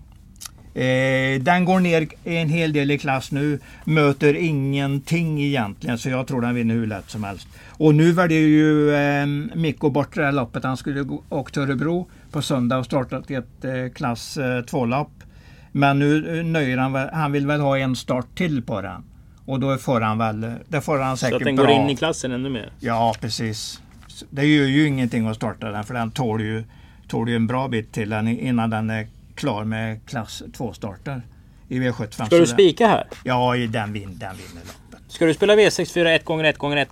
Eh, 0.75 1.42
den 1.42 1.65
går 1.65 1.80
ner 1.80 2.08
en 2.24 2.50
hel 2.50 2.74
del 2.74 2.92
i 2.92 2.98
klass 2.98 3.32
nu. 3.32 3.60
Möter 3.86 4.34
ingenting 4.34 5.42
egentligen 5.44 5.98
så 5.98 6.10
jag 6.10 6.27
tror 6.27 6.42
den 6.42 6.56
vinner 6.56 6.75
hur 6.75 6.88
lätt 6.88 7.10
som 7.10 7.24
helst. 7.24 7.48
Och 7.70 7.96
nu 7.96 8.12
väljer 8.12 8.39
ju 8.39 8.96
eh, 8.96 9.25
Mikko 9.56 9.89
bort 9.89 10.15
det 10.15 10.25
här 10.25 10.32
loppet. 10.32 10.63
Han 10.63 10.77
skulle 10.77 11.06
åka 11.30 11.51
till 11.51 11.62
Örebro 11.62 12.08
på 12.32 12.42
söndag 12.42 12.77
och 12.77 12.86
startat 12.86 13.32
ett 13.32 13.65
eh, 13.65 13.94
klass 13.96 14.38
eh, 14.38 14.44
2-lopp. 14.63 15.12
Men 15.72 16.00
nu 16.00 16.39
eh, 16.39 16.46
nöjer 16.46 16.77
han 16.77 16.94
väl, 16.94 17.10
Han 17.13 17.32
vill 17.32 17.48
väl 17.48 17.62
ha 17.62 17.77
en 17.77 17.96
start 17.96 18.27
till 18.36 18.62
på 18.63 18.82
den. 18.82 19.03
Och 19.46 19.60
då 19.60 19.77
får 19.77 20.01
han 20.01 20.18
väl, 20.18 20.51
det 20.68 20.82
får 20.82 21.00
han 21.00 21.18
Så 21.18 21.25
säkert 21.25 21.36
att 21.42 21.46
den 21.46 21.56
bra. 21.56 21.65
går 21.65 21.75
in 21.75 21.89
i 21.89 21.96
klassen 21.96 22.32
ännu 22.32 22.50
mer. 22.50 22.70
Ja, 22.80 23.15
precis. 23.22 23.82
Det 24.30 24.46
gör 24.46 24.65
ju 24.65 24.88
ingenting 24.88 25.27
att 25.27 25.36
starta 25.36 25.72
den 25.72 25.84
för 25.84 25.94
den 25.94 26.12
tål 26.12 26.42
ju, 26.42 26.64
tål 27.07 27.29
ju 27.29 27.36
en 27.36 27.48
bra 27.48 27.68
bit 27.68 27.92
till 27.92 28.14
innan 28.42 28.70
den 28.70 28.90
är 28.90 29.07
klar 29.35 29.63
med 29.63 30.05
klass 30.05 30.43
2-starter 30.57 31.22
i 31.67 31.79
V75. 31.79 32.25
Ska 32.25 32.37
du 32.37 32.48
spika 32.48 32.87
här? 32.87 33.07
Ja, 33.24 33.53
den, 33.69 33.93
vin, 33.93 34.09
den 34.19 34.35
vinner 34.37 34.61
loppet. 34.65 35.11
Ska 35.11 35.25
du 35.25 35.33
spela 35.33 35.55
V64 35.55 36.15
1 36.15 36.25
gånger 36.25 36.43
1 36.43 36.57
gånger 36.57 36.77
1 36.77 36.89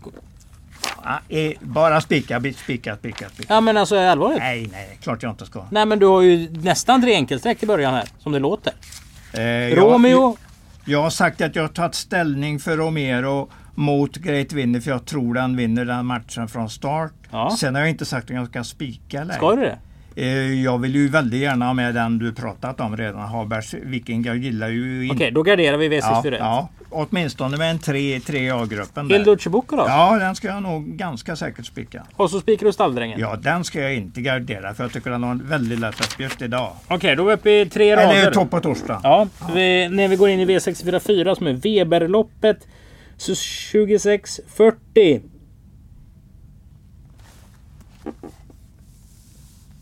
Ja, 1.04 1.20
eh, 1.38 1.52
bara 1.62 2.02
spika, 2.02 2.40
spika, 2.40 2.96
spika, 2.96 3.30
spika. 3.30 3.54
Ja 3.54 3.62
men 3.62 3.78
alltså 3.78 3.98
allvarligt? 4.00 4.40
Nej, 4.40 4.70
nej, 4.72 4.98
klart 5.02 5.24
jag 5.24 5.32
inte 5.32 5.46
ska. 5.46 5.66
Nej 5.72 5.86
men 5.86 6.00
du 6.00 6.06
har 6.06 6.22
ju 6.22 6.50
nästan 6.50 7.02
tre 7.02 7.14
enkelsträck 7.14 7.64
i 7.64 7.66
början 7.66 7.94
här, 7.94 8.06
som 8.20 8.32
det 8.32 8.40
låter. 8.40 8.74
Eh, 9.34 9.42
jag- 9.44 9.78
Romeo, 9.78 10.38
Jag 10.86 11.02
har 11.02 11.10
sagt 11.10 11.42
att 11.42 11.56
jag 11.56 11.64
har 11.64 11.68
tagit 11.70 11.96
ställning 11.96 12.60
för 12.60 12.78
Romero 12.78 13.50
mot 13.76 14.18
Great 14.18 14.54
Winner 14.54 14.80
för 14.80 14.92
jag 14.92 15.06
tror 15.06 15.34
den 15.34 15.56
vinner 15.58 15.86
den 15.86 16.06
matchen 16.06 16.48
från 16.48 16.70
start. 16.70 17.14
Ja. 17.32 17.56
Sen 17.60 17.76
har 17.76 17.82
jag 17.82 17.90
inte 17.90 18.06
sagt 18.06 18.30
om 18.30 18.36
jag 18.36 18.48
ska 18.48 18.64
spika 18.64 19.22
eller 19.22 19.32
ej. 19.32 19.38
ska 19.38 19.56
du 19.56 19.62
det? 19.62 19.78
Eh, 20.16 20.64
Jag 20.64 20.78
vill 20.78 20.96
ju 20.96 21.08
väldigt 21.10 21.42
gärna 21.42 21.66
ha 21.66 21.74
med 21.74 21.96
den 21.96 22.20
du 22.20 22.34
pratat 22.34 22.80
om 22.80 22.98
redan. 22.98 23.22
Habergs 23.22 23.74
Viking. 23.74 24.24
Jag 24.24 24.38
gillar 24.38 24.70
ju 24.70 25.10
Okej, 25.12 25.32
då 25.32 25.44
garderar 25.44 25.78
vi 25.78 25.98
ja, 25.98 26.22
V64 26.24 26.34
1. 26.34 26.40
ja, 26.40 26.70
åtminstone 26.90 27.58
med 27.58 27.72
en 27.72 27.80
3 27.80 28.20
3 28.20 28.50
A-gruppen. 28.50 29.10
Hildur 29.10 29.38
Chibuco 29.38 29.76
då? 29.76 29.84
Ja, 29.88 30.18
den 30.20 30.36
ska 30.36 30.48
jag 30.48 30.64
nog 30.64 30.86
ganska 30.88 31.36
säkert 31.36 31.66
spika. 31.66 32.04
Och 32.16 32.30
så 32.30 32.40
spikar 32.40 32.66
du 32.66 32.74
Stalldrängen? 32.74 33.20
Ja, 33.20 33.36
den 33.36 33.64
ska 33.64 33.82
jag 33.82 33.96
inte 33.96 34.22
gardera 34.22 34.74
för 34.74 34.84
jag 34.84 34.94
tycker 34.94 35.10
den 35.12 35.24
har 35.24 35.32
en 35.32 35.48
väldigt 35.48 35.80
lätt 35.80 36.02
uppgift 36.02 36.42
idag. 36.42 36.72
Okej, 36.88 37.16
då 37.16 37.24
är 37.24 37.28
vi 37.28 37.34
uppe 37.34 37.50
i 37.52 37.66
tre 37.66 37.96
rader. 37.96 38.16
Eller 38.22 38.32
topp 38.32 38.50
på 38.50 38.60
torsdag. 38.60 39.00
Ja, 39.04 39.28
vi, 39.54 39.90
när 39.90 40.08
vi 40.08 40.16
går 40.16 40.30
in 40.30 40.40
i 40.40 40.46
V64 40.46 41.00
4 41.00 41.36
som 41.36 41.48
är 41.48 41.54
Weberloppet. 41.54 42.68
Så 43.18 43.32
26.40. 43.34 45.22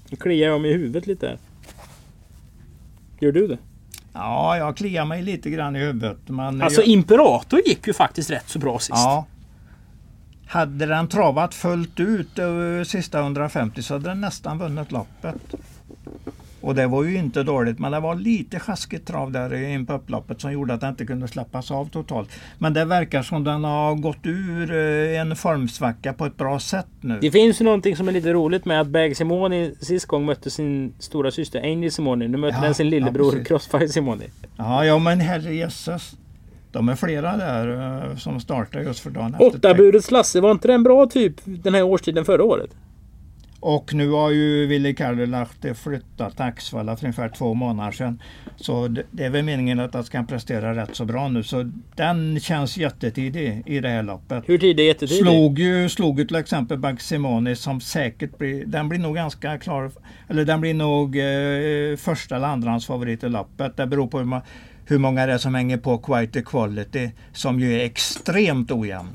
Nu 0.10 0.18
kliar 0.18 0.50
jag 0.50 0.62
mig 0.62 0.72
i 0.72 0.74
huvudet 0.74 1.08
lite 1.08 1.28
här. 1.28 1.38
Gör 3.20 3.32
du 3.32 3.48
det? 3.48 3.58
Ja, 4.14 4.58
jag 4.58 4.78
kliar 4.78 5.06
mig 5.06 5.22
lite 5.24 5.50
grann 5.50 5.76
i 5.76 5.80
huvudet. 5.80 6.18
Men 6.26 6.62
Alltså 6.62 6.82
jag, 6.82 6.88
Imperator 6.88 7.60
gick 7.66 7.88
ju 7.88 7.94
faktiskt 7.94 8.30
rätt 8.32 8.50
så 8.50 8.60
bra 8.60 8.80
sist. 8.80 8.90
ja. 8.90 9.26
Hade 10.48 10.86
den 10.86 11.08
travat 11.08 11.54
fullt 11.54 12.00
ut 12.00 12.40
över 12.40 12.84
sista 12.84 13.20
150 13.20 13.84
så 13.84 13.94
hade 13.94 14.10
den 14.10 14.22
nästan 14.22 14.58
vunnit 14.60 14.92
loppet. 14.92 15.56
Och 16.62 16.76
det 16.76 16.88
var 16.88 17.04
ju 17.04 17.18
inte 17.18 17.44
dåligt 17.44 17.80
men 17.80 17.92
det 17.92 18.00
var 18.00 18.16
lite 18.16 18.60
sjaskigt 18.60 19.08
trav 19.08 19.32
där 19.32 19.54
in 19.54 19.86
på 19.86 19.94
upploppet 19.94 20.42
som 20.42 20.52
gjorde 20.52 20.74
att 20.74 20.82
den 20.82 20.90
inte 20.90 21.06
kunde 21.06 21.28
släppas 21.28 21.72
av 21.72 21.90
totalt. 21.90 22.30
Men 22.58 22.74
det 22.74 22.86
verkar 22.86 23.22
som 23.24 23.44
den 23.44 23.64
har 23.64 23.96
gått 23.96 24.26
ur 24.26 24.72
eh, 24.72 25.22
en 25.22 25.36
formsvacka 25.36 26.14
på 26.14 26.26
ett 26.26 26.38
bra 26.38 26.60
sätt 26.60 26.88
nu. 27.02 27.20
Det 27.22 27.32
finns 27.32 27.62
ju 27.62 27.66
någonting 27.66 27.96
som 27.96 28.08
är 28.08 28.12
lite 28.12 28.34
roligt 28.34 28.66
med 28.66 28.82
att 28.82 28.88
Bag 28.88 29.18
Simoni 29.18 29.76
sist 29.82 30.06
gång 30.06 30.26
mötte 30.26 30.50
sin 30.50 30.94
stora 31.00 31.32
syster 31.32 31.62
Angel 31.64 31.92
Simoni. 31.92 32.28
Nu 32.28 32.38
möter 32.38 32.58
Ja, 32.58 32.64
den 32.64 32.76
sin 32.76 32.86
ja, 32.86 32.90
lillebror 32.90 33.32
precis. 33.32 33.48
Crossfire 33.48 33.88
Simoni. 33.88 34.26
Ja, 34.58 34.86
ja 34.86 35.00
men 35.00 35.20
herrejösses. 35.20 36.16
De 36.72 36.90
är 36.90 36.96
flera 36.96 37.38
där 37.38 38.08
eh, 38.10 38.16
som 38.16 38.40
startar 38.40 38.82
just 38.82 39.00
för 39.00 39.10
dagen 39.10 39.34
efter. 39.34 39.48
Åtta 39.48 39.74
budets 39.74 40.12
Lasse, 40.12 40.42
var 40.42 40.52
inte 40.52 40.68
den 40.68 40.84
bra 40.84 41.06
typ 41.06 41.34
den 41.46 41.74
här 41.76 41.84
årstiden 41.84 42.26
förra 42.26 42.44
året? 42.44 42.70
Och 43.60 43.94
nu 43.94 44.10
har 44.10 44.32
ju 44.32 44.68
Willy 44.68 44.96
Karlelahti 44.96 45.74
flyttat 45.74 46.36
till 46.36 46.46
Axvalla 46.46 46.98
för 46.98 47.06
ungefär 47.06 47.30
två 47.30 47.54
månader 47.54 47.92
sedan. 47.92 48.22
Så 48.56 48.88
det, 48.88 49.26
är 49.26 49.30
väl 49.30 49.44
meningen 49.46 49.80
att 49.80 49.94
han 49.94 50.04
ska 50.04 50.24
prestera 50.24 50.76
rätt 50.76 50.96
så 50.96 51.06
bra 51.06 51.28
nu. 51.28 51.44
Så 51.44 51.72
den 51.96 52.40
känns 52.40 52.78
jättetidig 52.78 53.64
i 53.66 53.80
det 53.80 53.90
här 53.90 54.04
loppet. 54.04 54.44
Hur 54.48 54.58
tidig 54.58 54.84
är 54.84 54.88
jättetidig? 54.88 55.24
Slog 55.24 55.60
ju, 55.60 55.90
slog 55.90 56.20
ju 56.20 56.26
till 56.26 56.36
exempel 56.36 56.78
Bagsimoni 56.78 57.56
som 57.56 57.82
säkert 57.82 58.38
blir, 58.38 58.66
den 58.66 58.90
blir 58.90 59.00
nog 59.00 59.16
ganska 59.16 59.58
klar, 59.58 59.92
eller 60.28 60.46
den 60.46 60.62
blir 60.62 60.74
nog 60.74 61.18
eh, 61.18 61.98
första 61.98 62.36
eller 62.36 62.48
andrahands 62.48 62.86
favorit 62.86 63.24
i 63.24 63.30
loppet. 63.30 63.78
Det 63.78 63.88
beror 63.88 64.08
på 64.08 64.18
hur, 64.18 64.26
ma- 64.26 64.42
hur 64.86 64.98
många 64.98 65.26
det 65.26 65.34
är 65.34 65.38
som 65.38 65.56
hänger 65.56 65.78
på 65.78 65.98
Quite 65.98 66.40
Equality 66.40 67.10
som 67.34 67.60
ju 67.60 67.74
är 67.82 67.86
extremt 67.86 68.72
ojämn. 68.72 69.10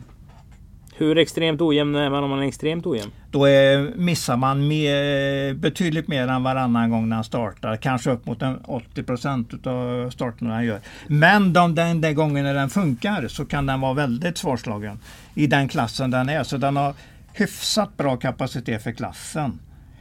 Hur 0.96 1.18
extremt 1.18 1.61
ojämn 1.61 1.94
är 1.94 2.11
man 2.11 2.24
om 2.24 2.30
man 2.30 2.42
är 2.42 2.46
extremt 2.46 2.87
ojämn? 2.87 3.11
Då 3.30 3.44
är, 3.44 3.92
missar 3.96 4.37
man 4.37 4.68
med, 4.68 5.57
betydligt 5.57 6.09
mer 6.09 6.28
än 6.28 6.42
varannan 6.42 6.90
gång 6.90 7.09
när 7.09 7.16
han 7.16 7.24
startar. 7.24 7.76
Kanske 7.76 8.11
upp 8.11 8.26
mot 8.26 8.42
80 8.64 9.02
procent 9.02 9.66
av 9.66 10.11
starterna 10.11 10.54
han 10.54 10.64
gör. 10.64 10.80
Men 11.07 11.52
de, 11.52 11.74
den, 11.74 12.00
den 12.00 12.14
gången 12.14 12.44
när 12.44 12.54
den 12.54 12.70
funkar 12.70 13.28
så 13.28 13.44
kan 13.44 13.66
den 13.66 13.80
vara 13.80 13.94
väldigt 13.94 14.38
svårslagen 14.38 14.98
i 15.35 15.46
den 15.46 15.68
klassen 15.68 16.11
den 16.11 16.28
är. 16.28 16.42
Så 16.42 16.57
den 16.57 16.76
har 16.76 16.94
hyfsat 17.33 17.96
bra 17.96 18.16
kapacitet 18.16 18.83
för 18.83 18.92
klassen. 18.92 19.59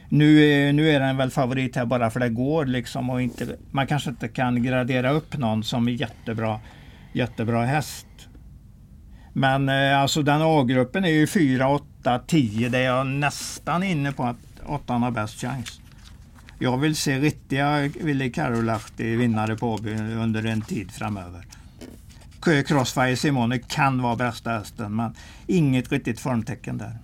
Nu, 0.09 0.41
är- 0.43 0.73
nu 0.73 0.89
är 0.89 0.99
den 0.99 1.17
väl 1.17 1.29
favorit 1.31 1.75
här 1.75 1.85
bara 1.85 2.09
för 2.09 2.19
det 2.19 2.29
går 2.29 2.65
liksom 2.65 3.09
och 3.09 3.21
inte, 3.21 3.55
man 3.71 3.87
kanske 3.87 4.09
inte 4.09 4.27
kan 4.27 4.63
gradera 4.63 5.11
upp 5.11 5.37
någon 5.37 5.63
som 5.63 5.87
är 5.87 5.91
jättebra, 5.91 6.59
jättebra 7.13 7.65
häst. 7.65 8.07
Men 9.33 9.69
eh, 9.69 9.99
alltså 9.99 10.23
den 10.23 10.41
A-gruppen 10.41 11.05
är 11.05 11.09
ju 11.09 11.27
4, 11.27 11.69
8, 11.69 12.19
10. 12.19 12.69
Det 12.69 12.77
är 12.77 12.83
jag 12.83 13.07
nästan 13.07 13.83
inne 13.83 14.11
på 14.11 14.23
att 14.23 14.37
8 14.65 14.93
har 14.93 15.11
bäst 15.11 15.41
chans. 15.41 15.81
Jag 16.59 16.77
vill 16.77 16.95
se 16.95 17.19
riktiga 17.19 17.79
Willy 17.79 18.31
Karolahti 18.31 19.15
vinnare 19.15 19.55
på 19.55 19.73
Åby 19.73 19.93
under 19.95 20.45
en 20.45 20.61
tid 20.61 20.91
framöver. 20.91 21.45
Crossfire 22.65 23.15
Simone 23.15 23.59
kan 23.59 24.01
vara 24.01 24.15
bästa 24.15 24.51
hästen 24.51 24.95
men 24.95 25.15
inget 25.47 25.91
riktigt 25.91 26.19
formtecken 26.19 26.77
där. 26.77 26.97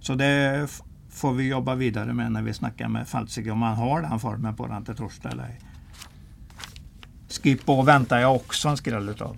Så 0.00 0.14
det 0.14 0.68
får 1.10 1.32
vi 1.32 1.48
jobba 1.48 1.74
vidare 1.74 2.12
med 2.12 2.32
när 2.32 2.42
vi 2.42 2.54
snackar 2.54 2.88
med 2.88 3.08
Falzig 3.08 3.52
om 3.52 3.62
han 3.62 3.76
har 3.76 4.02
den 4.02 4.20
formen 4.20 4.56
på 4.56 4.66
den 4.66 4.84
till 4.84 4.94
torsdag 4.94 5.30
eller 5.30 5.44
ej. 5.44 5.60
Skippo 7.28 7.82
väntar 7.82 8.18
jag 8.18 8.36
också 8.36 8.68
en 8.68 8.76
skräll 8.76 9.08
utav. 9.08 9.36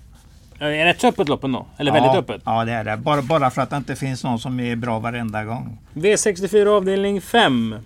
Är 0.59 0.71
det 0.71 0.85
rätt 0.85 1.01
så 1.01 1.09
öppet 1.09 1.29
loppen 1.29 1.53
då? 1.53 1.67
Eller 1.77 1.97
ja, 1.97 2.03
väldigt 2.03 2.19
öppet? 2.19 2.43
Ja 2.45 2.65
det 2.65 2.73
är 2.73 2.85
det. 2.85 2.97
Bara, 2.97 3.23
bara 3.23 3.51
för 3.51 3.63
att 3.63 3.71
det 3.71 3.77
inte 3.77 3.97
finns 3.97 4.25
någon 4.25 4.39
som 4.39 4.61
är 4.61 4.77
bra 4.77 4.99
varenda 4.99 5.45
gång. 5.45 5.79
V64 5.95 6.67
avdelning 6.67 7.21
5. 7.21 7.77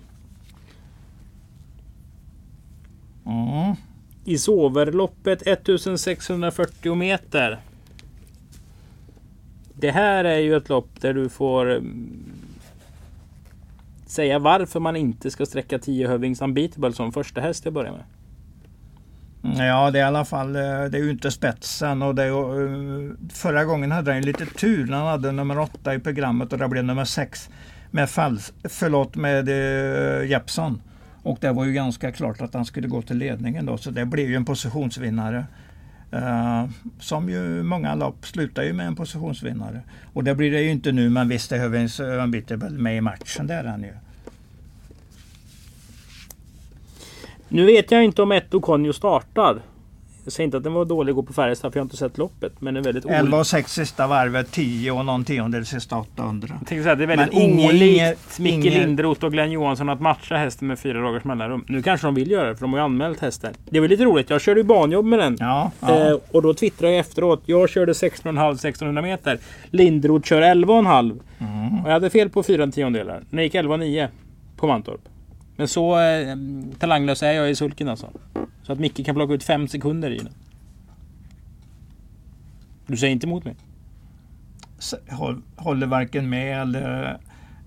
Mm. 3.25 3.75
I 4.25 4.37
Soverloppet 4.37 5.47
1640 5.47 6.95
meter. 6.95 7.59
Det 9.73 9.91
här 9.91 10.23
är 10.23 10.37
ju 10.37 10.55
ett 10.55 10.69
lopp 10.69 11.01
där 11.01 11.13
du 11.13 11.29
får 11.29 11.71
mm, 11.71 12.23
säga 14.05 14.39
varför 14.39 14.79
man 14.79 14.95
inte 14.95 15.31
ska 15.31 15.45
sträcka 15.45 15.79
10 15.79 16.07
Hövings 16.07 16.41
Unbeatable 16.41 16.93
som 16.93 17.11
första 17.11 17.41
häst 17.41 17.63
till 17.63 17.67
att 17.67 17.73
börja 17.73 17.91
med. 17.91 18.03
Ja, 19.41 19.91
det 19.91 19.99
är 19.99 20.03
i 20.03 20.05
alla 20.05 20.25
fall 20.25 20.55
eh, 20.55 20.61
det 20.61 20.97
är 20.97 21.03
ju 21.03 21.11
inte 21.11 21.31
spetsen. 21.31 22.01
Och 22.01 22.15
det 22.15 22.23
är, 22.23 22.29
eh, 22.29 23.11
förra 23.33 23.65
gången 23.65 23.91
hade 23.91 24.13
han 24.13 24.21
lite 24.21 24.45
tur 24.45 24.85
när 24.85 24.97
han 24.97 25.07
hade 25.07 25.31
nummer 25.31 25.59
åtta 25.59 25.93
i 25.93 25.99
programmet 25.99 26.53
och 26.53 26.59
det 26.59 26.67
blev 26.67 26.83
nummer 26.83 27.05
sex 27.05 27.49
med, 27.91 28.09
Fals, 28.09 28.53
förlåt, 28.63 29.15
med 29.15 29.49
eh, 29.49 30.29
Jeppson. 30.29 30.81
Och 31.23 31.37
det 31.41 31.51
var 31.51 31.65
ju 31.65 31.73
ganska 31.73 32.11
klart 32.11 32.41
att 32.41 32.53
han 32.53 32.65
skulle 32.65 32.87
gå 32.87 33.01
till 33.01 33.17
ledningen 33.17 33.65
då, 33.65 33.77
så 33.77 33.91
det 33.91 34.05
blev 34.05 34.29
ju 34.29 34.35
en 34.35 34.45
positionsvinnare. 34.45 35.45
Uh, 36.13 36.69
som 36.99 37.29
ju 37.29 37.63
många 37.63 37.95
lopp 37.95 38.25
slutar 38.25 38.63
ju 38.63 38.73
med 38.73 38.87
en 38.87 38.95
positionsvinnare. 38.95 39.81
Och 40.13 40.23
det 40.23 40.35
blir 40.35 40.51
det 40.51 40.61
ju 40.61 40.71
inte 40.71 40.91
nu, 40.91 41.09
men 41.09 41.29
visst 41.29 41.49
det 41.49 41.57
Hövings 41.57 41.99
Unbeatable 41.99 42.69
med 42.69 42.97
i 42.97 43.01
matchen, 43.01 43.47
det 43.47 43.53
är 43.53 43.63
han 43.63 43.83
ju. 43.83 43.93
Nu 47.49 47.65
vet 47.65 47.91
jag 47.91 48.03
inte 48.03 48.21
om 48.21 48.31
Etto 48.31 48.59
Conjo 48.61 48.93
startar. 48.93 49.61
Jag 50.23 50.33
säger 50.33 50.45
inte 50.45 50.57
att 50.57 50.63
den 50.63 50.73
var 50.73 50.85
dålig 50.85 51.11
att 51.11 51.15
gå 51.15 51.23
på 51.23 51.33
Färjestad 51.33 51.73
för 51.73 51.79
jag 51.79 51.81
har 51.81 51.85
inte 51.85 51.97
sett 51.97 52.17
loppet. 52.17 52.61
Men 52.61 52.77
är 52.77 52.81
väldigt 52.81 53.05
11 53.05 53.37
och 53.37 53.47
6 53.47 53.73
sista 53.73 54.07
varvet, 54.07 54.51
10 54.51 54.91
och 54.91 55.05
någon 55.05 55.23
tiondel 55.25 55.65
sista 55.65 55.97
800. 55.97 56.47
Jag 56.59 56.67
tänkte 56.67 56.83
säga 56.83 56.91
att 56.93 56.97
det 56.97 57.03
är 57.05 57.07
väldigt 57.07 57.33
Men 57.33 57.65
olikt 57.69 58.39
Micke 58.39 58.53
ingen- 58.53 58.73
Linderoth 58.73 59.25
och 59.25 59.31
Glenn 59.31 59.51
Johansson 59.51 59.89
att 59.89 60.01
matcha 60.01 60.37
hästen 60.37 60.67
med 60.67 60.79
fyra 60.79 61.01
dagars 61.01 61.23
mellanrum. 61.23 61.63
Nu 61.67 61.81
kanske 61.81 62.07
de 62.07 62.15
vill 62.15 62.31
göra 62.31 62.47
det 62.49 62.55
för 62.55 62.61
de 62.61 62.73
har 62.73 62.79
ju 62.79 62.83
anmält 62.85 63.19
hästen. 63.19 63.53
Det 63.69 63.79
var 63.79 63.87
lite 63.87 64.03
roligt. 64.05 64.29
Jag 64.29 64.41
körde 64.41 64.59
ju 64.59 64.63
banjobb 64.63 65.05
med 65.05 65.19
den. 65.19 65.37
Ja, 65.39 65.71
ja. 65.79 66.09
Eh, 66.09 66.17
och 66.31 66.41
då 66.41 66.53
twittrade 66.53 66.93
jag 66.93 66.99
efteråt. 66.99 67.41
Jag 67.45 67.69
körde 67.69 67.93
16,5-1600 67.93 69.01
meter. 69.01 69.39
Linderoth 69.69 70.27
kör 70.27 70.41
11,5. 70.41 71.19
Mm. 71.39 71.79
Och 71.83 71.87
jag 71.89 71.93
hade 71.93 72.09
fel 72.09 72.29
på 72.29 72.43
fyra 72.43 72.67
tiondelar. 72.67 73.21
Den 73.29 73.43
gick 73.43 73.53
11,9 73.55 74.07
på 74.57 74.67
Mantorp. 74.67 75.01
Men 75.59 75.67
så 75.67 75.99
eh, 75.99 76.35
talanglös 76.79 77.23
är 77.23 77.31
jag 77.31 77.49
i 77.49 77.55
sulken 77.55 77.89
alltså. 77.89 78.09
Så 78.63 78.73
att 78.73 78.79
Micke 78.79 79.05
kan 79.05 79.15
plocka 79.15 79.33
ut 79.33 79.43
fem 79.43 79.67
sekunder 79.67 80.11
i 80.11 80.17
den. 80.17 80.33
Du 82.87 82.97
säger 82.97 83.13
inte 83.13 83.27
emot 83.27 83.45
mig? 83.45 83.55
Håller 85.55 85.87
varken 85.87 86.29
med 86.29 86.61
eller, 86.61 87.17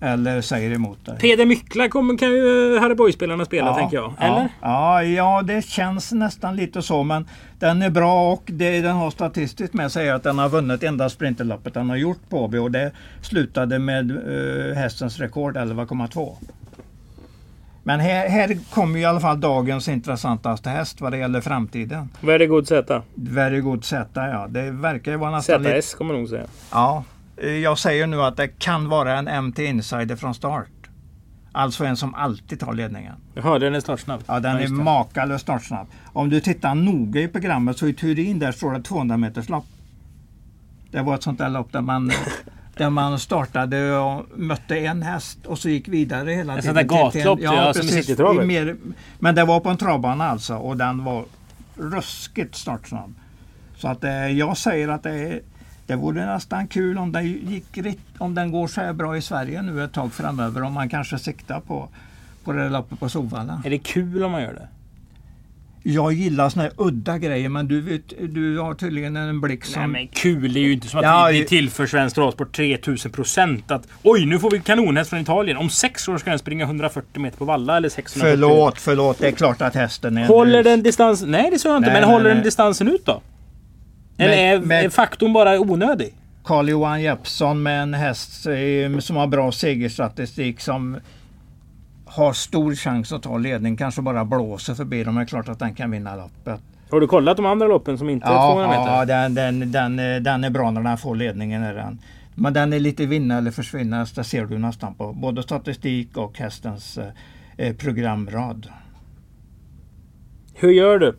eller 0.00 0.40
säger 0.40 0.70
emot 0.70 1.06
dig. 1.06 1.18
Peder 1.18 1.46
Myckla 1.46 1.88
kommer, 1.88 2.18
kan 2.18 2.28
ju 2.28 2.78
Harry 2.78 2.94
Boy-spelarna 2.94 3.44
spela 3.44 3.74
tänker 3.74 3.96
jag. 3.96 4.14
Eller? 4.18 4.48
Ja, 4.60 5.02
ja, 5.02 5.42
det 5.42 5.64
känns 5.64 6.12
nästan 6.12 6.56
lite 6.56 6.82
så. 6.82 7.02
Men 7.02 7.28
den 7.58 7.82
är 7.82 7.90
bra 7.90 8.32
och 8.32 8.42
det 8.46 8.80
den 8.80 8.96
har 8.96 9.10
statistiskt 9.10 9.74
med 9.74 9.92
sig 9.92 10.10
att 10.10 10.22
den 10.22 10.38
har 10.38 10.48
vunnit 10.48 10.82
enda 10.82 11.08
sprinterloppet 11.08 11.74
den 11.74 11.90
har 11.90 11.96
gjort 11.96 12.28
på 12.28 12.44
Åby 12.44 12.58
och 12.58 12.70
det 12.70 12.92
slutade 13.22 13.78
med 13.78 14.10
uh, 14.10 14.74
hästens 14.74 15.18
rekord 15.18 15.56
11,2. 15.56 16.36
Men 17.84 18.00
här, 18.00 18.28
här 18.28 18.58
kommer 18.70 18.98
i 18.98 19.04
alla 19.04 19.20
fall 19.20 19.40
dagens 19.40 19.88
intressantaste 19.88 20.70
häst 20.70 21.00
vad 21.00 21.12
det 21.12 21.18
gäller 21.18 21.40
framtiden. 21.40 22.08
Very 22.20 22.46
good 22.46 22.68
Z. 22.68 23.02
Very 23.14 23.60
good 23.60 23.84
Z, 23.84 24.08
ja. 24.14 24.46
Det 24.48 24.70
verkar 24.70 25.12
ju 25.12 25.18
vara 25.18 25.30
nästan 25.30 25.62
lite... 25.62 25.82
ZS 25.82 25.94
kommer 25.94 26.14
nog 26.14 26.28
säga. 26.28 26.46
Ja, 26.70 27.04
jag 27.62 27.78
säger 27.78 28.06
nu 28.06 28.22
att 28.22 28.36
det 28.36 28.48
kan 28.48 28.88
vara 28.88 29.18
en 29.18 29.44
MT 29.44 29.58
Insider 29.58 30.16
från 30.16 30.34
start. 30.34 30.68
Alltså 31.52 31.84
en 31.84 31.96
som 31.96 32.14
alltid 32.14 32.60
tar 32.60 32.72
ledningen. 32.72 33.14
Jaha, 33.34 33.58
den 33.58 33.74
är 33.74 33.80
startsnabb. 33.80 34.22
Ja, 34.26 34.40
den 34.40 34.56
är 34.56 34.60
just 34.60 34.76
det. 34.76 34.82
makalöst 34.82 35.42
startsnabb. 35.42 35.86
Om 36.12 36.30
du 36.30 36.40
tittar 36.40 36.74
noga 36.74 37.20
i 37.20 37.28
programmet 37.28 37.78
så 37.78 37.86
i 37.86 37.94
Turin 37.94 38.38
där 38.38 38.52
står 38.52 38.72
det 38.72 38.82
200 38.82 39.16
meters 39.16 39.48
lopp. 39.48 39.66
Det 40.90 41.02
var 41.02 41.14
ett 41.14 41.22
sånt 41.22 41.38
där 41.38 41.48
lopp 41.48 41.72
där 41.72 41.80
man, 41.80 42.12
där 42.76 42.90
man 42.90 43.18
startade 43.18 43.96
och 43.96 44.26
mötte 44.36 44.76
en 44.78 45.02
häst 45.02 45.46
och 45.46 45.58
så 45.58 45.68
gick 45.68 45.88
vidare 45.88 46.30
hela 46.30 46.58
Ett 46.58 46.62
tiden. 46.62 46.74
sånt 46.76 46.88
där 46.88 46.96
gatlopp, 47.22 47.40
ja, 47.42 47.74
som 47.74 47.82
i 47.82 47.90
precis. 47.90 48.18
I 48.20 48.46
mer- 48.46 48.76
Men 49.18 49.34
det 49.34 49.44
var 49.44 49.60
på 49.60 49.68
en 49.68 49.76
travbana 49.76 50.24
alltså 50.28 50.54
och 50.56 50.76
den 50.76 51.04
var 51.04 51.24
ruskigt 51.76 52.54
startsnabb. 52.56 53.14
Så 53.76 53.88
att 53.88 54.04
eh, 54.04 54.26
jag 54.26 54.56
säger 54.56 54.88
att 54.88 55.02
det, 55.02 55.10
är, 55.14 55.40
det 55.86 55.96
vore 55.96 56.26
nästan 56.26 56.66
kul 56.68 56.98
om 56.98 57.12
den, 57.12 57.26
gick, 57.26 57.78
om 58.18 58.34
den 58.34 58.52
går 58.52 58.66
så 58.66 58.80
här 58.80 58.92
bra 58.92 59.16
i 59.16 59.22
Sverige 59.22 59.62
nu 59.62 59.84
ett 59.84 59.92
tag 59.92 60.12
framöver. 60.12 60.62
Om 60.62 60.72
man 60.72 60.88
kanske 60.88 61.18
siktar 61.18 61.60
på, 61.60 61.88
på 62.44 62.52
det 62.52 62.68
loppet 62.68 63.00
på 63.00 63.08
Solvalla. 63.08 63.62
Är 63.64 63.70
det 63.70 63.78
kul 63.78 64.24
om 64.24 64.32
man 64.32 64.42
gör 64.42 64.52
det? 64.52 64.68
Jag 65.82 66.12
gillar 66.12 66.48
såna 66.48 66.62
här 66.62 66.72
udda 66.76 67.18
grejer 67.18 67.48
men 67.48 67.68
du, 67.68 67.80
vet, 67.80 68.34
du 68.34 68.58
har 68.58 68.74
tydligen 68.74 69.16
en 69.16 69.40
blick 69.40 69.64
som... 69.64 69.80
Nej 69.82 69.88
men 69.88 70.08
kul 70.08 70.56
är 70.56 70.60
ju 70.60 70.72
inte 70.72 70.88
som 70.88 70.98
att 70.98 71.04
Ja, 71.04 71.28
vi, 71.32 71.38
vi 71.40 71.44
tillför 71.46 71.86
svensk 71.86 72.14
travsport 72.14 72.56
3000 72.56 73.12
procent. 73.12 73.70
Att 73.70 73.88
oj, 74.02 74.26
nu 74.26 74.38
får 74.38 74.50
vi 74.50 74.60
kanonhäst 74.60 75.10
från 75.10 75.20
Italien. 75.20 75.56
Om 75.56 75.70
sex 75.70 76.08
år 76.08 76.18
ska 76.18 76.30
den 76.30 76.38
springa 76.38 76.64
140 76.64 77.20
meter 77.22 77.38
på 77.38 77.44
valla 77.44 77.76
eller 77.76 77.88
640. 77.88 78.30
Förlåt, 78.30 78.78
förlåt. 78.78 79.18
Det 79.18 79.28
är 79.28 79.32
klart 79.32 79.62
att 79.62 79.74
hästen 79.74 80.16
är... 80.16 80.26
Håller 80.26 80.62
den 80.64 80.82
distansen? 80.82 81.30
Nej, 81.30 81.48
det 81.52 81.58
sa 81.58 81.68
jag 81.68 81.76
inte. 81.76 81.90
Nej, 81.90 82.00
men 82.00 82.08
nej, 82.08 82.12
håller 82.12 82.28
den 82.28 82.36
nej. 82.36 82.44
distansen 82.44 82.88
ut 82.88 83.06
då? 83.06 83.22
Men- 84.16 84.26
Eller 84.26 84.36
är, 84.36 84.60
men- 84.60 84.84
är 84.84 84.88
faktorn 84.88 85.32
bara 85.32 85.60
onödig? 85.60 86.14
Carl-Johan 86.44 87.02
Jeppsson 87.02 87.62
med 87.62 87.82
en 87.82 87.94
häst 87.94 88.46
eh, 88.46 88.98
som 88.98 89.16
har 89.16 89.26
bra 89.26 89.52
segerstatistik 89.52 90.60
som 90.60 90.96
har 92.12 92.32
stor 92.32 92.74
chans 92.74 93.12
att 93.12 93.22
ta 93.22 93.38
ledning. 93.38 93.76
Kanske 93.76 94.02
bara 94.02 94.24
blåser 94.24 94.74
förbi 94.74 95.04
dem. 95.04 95.14
Det 95.14 95.20
är 95.20 95.26
klart 95.26 95.48
att 95.48 95.58
den 95.58 95.74
kan 95.74 95.90
vinna 95.90 96.16
loppet. 96.16 96.60
Har 96.90 97.00
du 97.00 97.06
kollat 97.06 97.36
de 97.36 97.46
andra 97.46 97.66
loppen 97.66 97.98
som 97.98 98.10
inte 98.10 98.26
är 98.26 98.52
200 98.52 98.62
Ja, 98.74 98.80
meter? 98.80 98.92
ja 98.96 99.04
den, 99.04 99.34
den, 99.34 99.72
den, 99.72 99.98
eh, 99.98 100.16
den 100.22 100.44
är 100.44 100.50
bra 100.50 100.70
när 100.70 100.82
den 100.82 100.98
får 100.98 101.16
ledningen. 101.16 101.62
Är 101.62 101.74
den. 101.74 101.98
Men 102.34 102.52
den 102.52 102.72
är 102.72 102.80
lite 102.80 103.06
vinna 103.06 103.38
eller 103.38 103.50
försvinna. 103.50 104.06
Det 104.14 104.24
ser 104.24 104.46
du 104.46 104.58
nästan 104.58 104.94
på 104.94 105.12
både 105.12 105.42
statistik 105.42 106.16
och 106.16 106.38
hästens 106.38 106.98
eh, 106.98 107.06
eh, 107.56 107.76
programrad. 107.76 108.66
Hur 110.54 110.70
gör 110.70 110.98
du? 110.98 111.16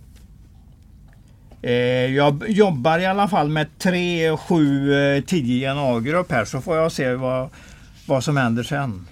Eh, 1.62 1.72
jag 2.16 2.50
jobbar 2.50 3.00
i 3.00 3.06
alla 3.06 3.28
fall 3.28 3.50
med 3.50 3.78
3, 3.78 4.38
7, 4.38 5.22
10 5.28 5.72
en 5.72 5.78
A-grupp 5.78 6.32
här 6.32 6.46
så 6.46 6.62
får 6.62 6.78
jag 6.78 6.92
se 6.92 7.16
vad, 7.16 7.50
vad 8.08 8.24
som 8.24 8.38
händer 8.38 8.64
sen. 8.64 9.08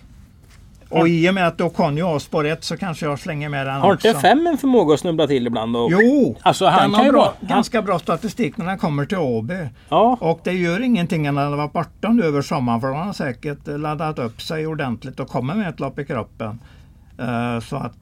Och 0.91 1.07
i 1.07 1.29
och 1.29 1.33
med 1.33 1.47
att 1.47 1.57
då 1.57 1.69
kan 1.69 1.97
ha 2.01 2.19
spår 2.19 2.45
1 2.47 2.63
så 2.63 2.77
kanske 2.77 3.05
jag 3.05 3.19
slänger 3.19 3.49
med 3.49 3.67
den 3.67 3.75
Har 3.81 3.91
inte 3.91 4.13
fem 4.13 4.47
en 4.47 4.57
förmåga 4.57 4.93
att 4.93 4.99
snubbla 4.99 5.27
till 5.27 5.47
ibland? 5.47 5.75
Och... 5.75 5.91
Jo, 5.91 6.37
Alltså, 6.41 6.65
han 6.65 6.79
kan 6.79 6.93
har 6.95 7.03
ju 7.05 7.11
bra, 7.11 7.33
han- 7.39 7.47
ganska 7.49 7.81
bra 7.81 7.99
statistik 7.99 8.57
när 8.57 8.65
den 8.65 8.77
kommer 8.77 9.05
till 9.05 9.17
Åby. 9.17 9.67
Ja, 9.89 10.17
Och 10.21 10.39
det 10.43 10.51
gör 10.53 10.79
ingenting 10.81 11.23
när 11.23 11.31
den 11.41 11.51
har 11.51 11.57
varit 11.57 11.73
borta 11.73 12.09
nu 12.09 12.23
över 12.23 12.41
sommaren 12.41 12.81
för 12.81 12.87
den 12.87 12.97
har 12.97 13.13
säkert 13.13 13.67
laddat 13.67 14.19
upp 14.19 14.41
sig 14.41 14.67
ordentligt 14.67 15.19
och 15.19 15.27
kommer 15.27 15.55
med 15.55 15.69
ett 15.69 15.79
lopp 15.79 15.99
i 15.99 16.05
kroppen. 16.05 16.59
Eh, 17.19 17.59
så 17.59 17.75
att 17.75 17.93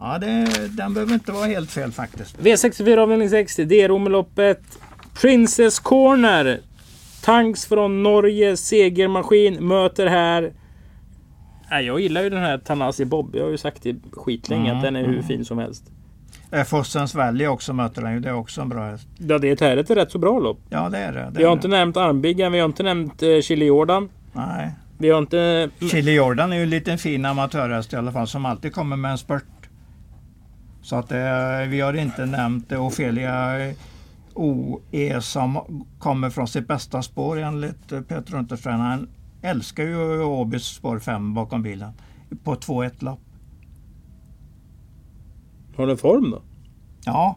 ja, 0.00 0.18
det, 0.18 0.46
den 0.68 0.94
behöver 0.94 1.14
inte 1.14 1.32
vara 1.32 1.46
helt 1.46 1.70
fel 1.70 1.92
faktiskt. 1.92 2.38
V64 2.38 2.98
avdelning 2.98 3.30
60. 3.30 3.64
Det 3.64 3.82
är 3.82 3.88
Romeloppet. 3.88 4.60
Princess 5.20 5.78
Corner. 5.78 6.60
Tanks 7.24 7.66
från 7.66 8.02
Norge. 8.02 8.56
Segermaskin 8.56 9.68
möter 9.68 10.06
här. 10.06 10.52
Nej, 11.70 11.84
jag 11.86 12.00
gillar 12.00 12.22
ju 12.22 12.30
den 12.30 12.42
här 12.42 12.58
Tanasi 12.58 13.04
Bob. 13.04 13.36
Jag 13.36 13.44
har 13.44 13.50
ju 13.50 13.58
sagt 13.58 13.82
det 13.82 13.96
skitlänge 14.12 14.64
Mm, 14.64 14.76
att 14.76 14.82
den 14.82 14.96
är 14.96 15.04
hur 15.06 15.22
fin 15.22 15.44
som 15.44 15.58
helst. 15.58 15.90
Fossens 16.66 17.14
Valley 17.14 17.46
också 17.46 17.72
möter 17.72 18.02
den 18.02 18.12
ju. 18.14 18.20
Det 18.20 18.28
är 18.28 18.34
också 18.34 18.60
en 18.60 18.68
bra 18.68 18.84
häst. 18.90 19.08
Ja, 19.18 19.38
det 19.38 19.62
är 19.62 19.76
ett 19.76 19.90
rätt 19.90 20.10
så 20.10 20.18
bra 20.18 20.38
lopp. 20.38 20.60
Ja 20.70 20.88
det 20.88 20.98
är 20.98 21.12
det. 21.12 21.20
det, 21.20 21.30
Vi 21.38 21.42
har 21.44 21.50
är 21.50 21.54
inte 21.56 21.68
det. 21.68 21.76
nämnt 21.76 21.96
armbyggen. 21.96 22.52
Vi 22.52 22.58
har 22.58 22.66
inte 22.66 22.82
nämnt 22.82 23.22
eh, 23.22 23.40
Chili 23.42 23.64
Jordan. 23.66 24.08
Nej. 24.32 24.70
Vi 24.98 25.10
har 25.10 25.18
inte... 25.18 25.70
Chili 25.90 26.14
Jordan 26.14 26.52
är 26.52 26.56
ju 26.56 26.62
en 26.62 26.70
liten 26.70 26.98
fin 26.98 27.24
amatörhäst 27.24 27.92
i 27.92 27.96
alla 27.96 28.12
fall 28.12 28.26
som 28.26 28.46
alltid 28.46 28.72
kommer 28.74 28.96
med 28.96 29.10
en 29.10 29.18
spurt. 29.18 29.44
Så 30.82 30.96
att 30.96 31.12
eh, 31.12 31.18
vi 31.68 31.80
har 31.80 31.94
inte 31.94 32.26
nämnt 32.26 32.72
Ofelia 32.72 33.66
eh, 33.68 33.74
OE 34.34 35.20
som 35.20 35.58
kommer 35.98 36.30
från 36.30 36.48
sitt 36.48 36.68
bästa 36.68 37.02
spår 37.02 37.38
enligt 37.38 37.88
Peter 38.08 38.34
Unterstein. 38.34 38.80
Han 38.80 39.08
älskar 39.44 39.84
ju 39.84 40.22
Åbys 40.22 40.64
spår 40.64 40.98
5 40.98 41.34
bakom 41.34 41.62
bilen 41.62 41.92
på 42.44 42.54
2-1 42.54 43.04
lopp. 43.04 43.20
Har 45.76 45.86
den 45.86 45.96
form 45.96 46.30
då? 46.30 46.42
Ja, 47.04 47.36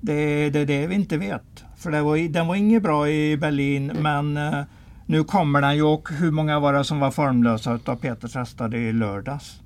det 0.00 0.12
är 0.12 0.50
det, 0.50 0.64
det 0.64 0.86
vi 0.86 0.94
inte 0.94 1.18
vet. 1.18 1.64
För 1.76 1.90
det 1.90 2.02
var, 2.02 2.28
den 2.28 2.46
var 2.46 2.54
inget 2.54 2.82
bra 2.82 3.08
i 3.08 3.36
Berlin 3.36 3.92
men 4.00 4.36
eh, 4.36 4.62
nu 5.06 5.24
kommer 5.24 5.60
den 5.60 5.76
ju 5.76 5.82
och 5.82 6.08
hur 6.12 6.30
många 6.30 6.60
var 6.60 6.72
det 6.72 6.84
som 6.84 7.00
var 7.00 7.10
formlösa 7.10 7.74
utav 7.74 7.96
Peters 7.96 8.34
hästar 8.34 8.74
i 8.74 8.92
lördags? 8.92 9.60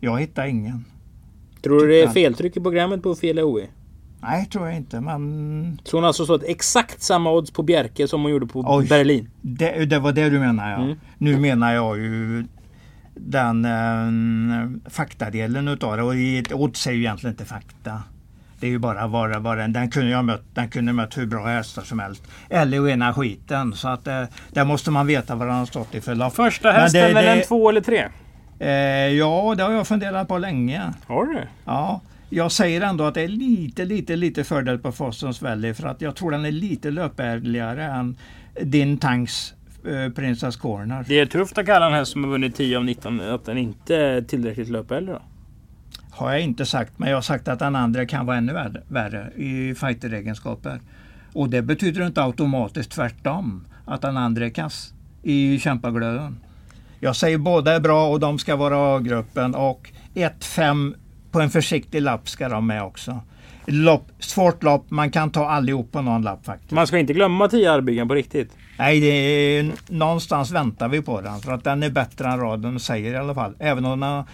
Jag 0.00 0.20
hittade 0.20 0.48
ingen. 0.48 0.84
Tror 1.62 1.80
du 1.80 1.86
det 1.88 1.96
är 1.96 2.02
Titta. 2.02 2.12
feltryck 2.12 2.56
i 2.56 2.60
programmet 2.60 3.02
på 3.02 3.14
fel 3.14 3.38
OE? 3.38 3.66
Nej, 4.22 4.46
tror 4.46 4.66
jag 4.66 4.76
inte. 4.76 5.00
Men 5.00 5.80
Så 5.84 5.96
hon 5.96 6.04
alltså 6.04 6.24
stått 6.24 6.42
exakt 6.46 7.02
samma 7.02 7.30
odds 7.32 7.50
på 7.50 7.62
Bjerke 7.62 8.08
som 8.08 8.22
hon 8.22 8.30
gjorde 8.30 8.46
på 8.46 8.64
Oj. 8.66 8.88
Berlin? 8.88 9.30
det, 9.40 9.84
det 9.84 9.98
var 9.98 10.12
det 10.12 10.30
du 10.30 10.38
menar 10.38 10.70
ja. 10.70 10.76
Mm. 10.76 10.96
Nu 11.18 11.36
menar 11.40 11.72
jag 11.74 11.98
ju 11.98 12.44
den 13.14 13.64
eh, 13.64 14.90
faktadelen 14.90 15.68
utav 15.68 15.96
det. 15.96 16.02
Och 16.02 16.14
i 16.16 16.38
ett 16.38 16.52
odds 16.52 16.86
är 16.86 16.92
ju 16.92 16.98
egentligen 16.98 17.32
inte 17.34 17.44
fakta. 17.44 18.02
Det 18.60 18.66
är 18.66 18.70
ju 18.70 18.78
bara 18.78 19.06
vad 19.06 19.42
vad 19.42 19.58
den, 19.58 19.72
den 19.72 19.90
kunde 19.90 20.10
jag 20.10 20.24
mött, 20.24 20.42
den 20.54 20.68
kunde 20.68 20.92
mött 20.92 21.18
hur 21.18 21.26
bra 21.26 21.46
hästar 21.46 21.82
som 21.82 21.98
helst. 21.98 22.22
Eller 22.50 22.80
rena 22.82 23.14
skiten. 23.14 23.72
Så 23.72 23.88
att 23.88 24.06
eh, 24.06 24.22
där 24.52 24.64
måste 24.64 24.90
man 24.90 25.06
veta 25.06 25.34
vad 25.34 25.48
den 25.48 25.56
har 25.56 25.66
stått 25.66 25.94
i 25.94 26.00
för 26.00 26.14
lopp. 26.14 26.34
Första 26.34 26.72
Men 26.72 26.80
hästen, 26.80 27.00
det- 27.14 27.20
är 27.20 27.26
den 27.26 27.38
det- 27.38 27.44
två 27.44 27.68
eller 27.68 27.80
tre? 27.80 28.04
Eh, 28.58 28.68
ja, 29.18 29.54
det 29.56 29.62
har 29.62 29.70
jag 29.72 29.86
funderat 29.86 30.28
på 30.28 30.38
länge. 30.38 30.82
Har 31.06 31.24
du? 31.26 31.38
Ja, 31.64 32.00
jag 32.34 32.52
säger 32.52 32.80
ändå 32.80 33.04
att 33.04 33.14
det 33.14 33.22
är 33.22 33.28
lite, 33.28 33.84
lite, 33.84 34.16
lite 34.16 34.44
fördel 34.44 34.78
på 34.78 34.92
Fostons 34.92 35.42
Valley 35.42 35.74
för 35.74 35.88
att 35.88 36.00
jag 36.00 36.16
tror 36.16 36.30
den 36.30 36.44
är 36.44 36.52
lite 36.52 36.90
löpärligare 36.90 37.84
än 37.84 38.16
din 38.62 38.98
tanks 38.98 39.54
eh, 39.86 40.12
Princess 40.12 40.56
Corner. 40.56 41.04
Det 41.08 41.20
är 41.20 41.26
tufft 41.26 41.58
att 41.58 41.66
kalla 41.66 41.86
en 41.86 41.92
häst 41.92 42.12
som 42.12 42.24
har 42.24 42.30
vunnit 42.30 42.56
10 42.56 42.76
av 42.76 42.84
19 42.84 43.20
att 43.20 43.44
den 43.44 43.58
inte 43.58 43.96
är 43.96 44.22
tillräckligt 44.22 44.68
löpäldre 44.68 45.14
då? 45.14 45.22
Har 46.10 46.30
jag 46.32 46.40
inte 46.40 46.66
sagt, 46.66 46.98
men 46.98 47.08
jag 47.08 47.16
har 47.16 47.22
sagt 47.22 47.48
att 47.48 47.58
den 47.58 47.76
andra 47.76 48.06
kan 48.06 48.26
vara 48.26 48.36
ännu 48.36 48.52
värre, 48.52 48.82
värre 48.88 49.32
i 49.36 49.74
fighter-egenskaper. 49.74 50.80
Och 51.32 51.48
det 51.48 51.62
betyder 51.62 52.06
inte 52.06 52.22
automatiskt 52.22 52.90
tvärtom, 52.90 53.64
att 53.84 54.02
den 54.02 54.16
andra 54.16 54.46
är 54.46 54.50
kass 54.50 54.94
i 55.22 55.58
kämpaglöden. 55.58 56.40
Jag 57.00 57.16
säger 57.16 57.38
båda 57.38 57.72
är 57.72 57.80
bra 57.80 58.08
och 58.08 58.20
de 58.20 58.38
ska 58.38 58.56
vara 58.56 58.96
A-gruppen 58.96 59.54
och 59.54 59.92
1-5 60.14 60.94
på 61.32 61.40
en 61.40 61.50
försiktig 61.50 62.02
lapp 62.02 62.28
ska 62.28 62.48
de 62.48 62.66
med 62.66 62.82
också. 62.82 63.20
Lopp, 63.66 64.08
svårt 64.18 64.62
lopp, 64.62 64.90
man 64.90 65.10
kan 65.10 65.30
ta 65.30 65.48
allihop 65.48 65.92
på 65.92 66.02
någon 66.02 66.22
lapp 66.22 66.44
faktiskt. 66.44 66.70
Man 66.70 66.86
ska 66.86 66.98
inte 66.98 67.12
glömma 67.12 67.48
10 67.48 67.72
Arrbyggen 67.72 68.08
på 68.08 68.14
riktigt. 68.14 68.56
Nej, 68.78 69.00
det 69.00 69.06
är, 69.06 69.72
någonstans 69.88 70.50
väntar 70.50 70.88
vi 70.88 71.02
på 71.02 71.20
den 71.20 71.40
för 71.40 71.52
att 71.52 71.64
den 71.64 71.82
är 71.82 71.90
bättre 71.90 72.28
än 72.28 72.40
raden 72.40 72.80
säger 72.80 73.12
i 73.12 73.16
alla 73.16 73.34
fall. 73.34 73.54
Även 73.58 73.84
om 73.84 74.00
den 74.00 74.24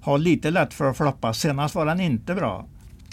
har 0.00 0.18
lite 0.18 0.50
lätt 0.50 0.74
för 0.74 0.90
att 0.90 0.96
floppa. 0.96 1.34
Senast 1.34 1.74
var 1.74 1.86
den 1.86 2.00
inte 2.00 2.34
bra. 2.34 2.64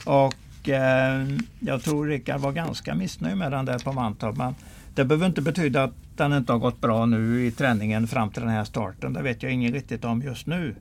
Och 0.05 0.69
eh, 0.69 1.27
jag 1.59 1.83
tror 1.83 2.07
Rickard 2.07 2.41
var 2.41 2.51
ganska 2.51 2.95
missnöjd 2.95 3.37
med 3.37 3.51
den 3.51 3.65
där 3.65 3.79
på 3.79 3.91
Mantorp. 3.91 4.37
Men 4.37 4.55
det 4.95 5.05
behöver 5.05 5.25
inte 5.25 5.41
betyda 5.41 5.83
att 5.83 5.93
den 6.17 6.33
inte 6.33 6.51
har 6.51 6.59
gått 6.59 6.81
bra 6.81 7.05
nu 7.05 7.45
i 7.45 7.51
träningen 7.51 8.07
fram 8.07 8.29
till 8.29 8.41
den 8.41 8.51
här 8.51 8.63
starten. 8.63 9.13
Det 9.13 9.21
vet 9.21 9.43
jag 9.43 9.51
inget 9.51 9.73
riktigt 9.73 10.05
om 10.05 10.21
just 10.21 10.47
nu. 10.47 10.75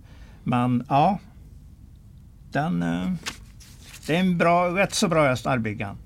Men 0.44 0.84
ja, 0.88 1.18
den, 2.54 2.82
eh, 2.82 3.10
det 4.06 4.16
är 4.16 4.20
en 4.20 4.38
bra, 4.38 4.68
rätt 4.68 4.94
så 4.94 5.08
bra 5.08 5.26
häst, 5.28 5.46
Arrbyggan. 5.46 5.96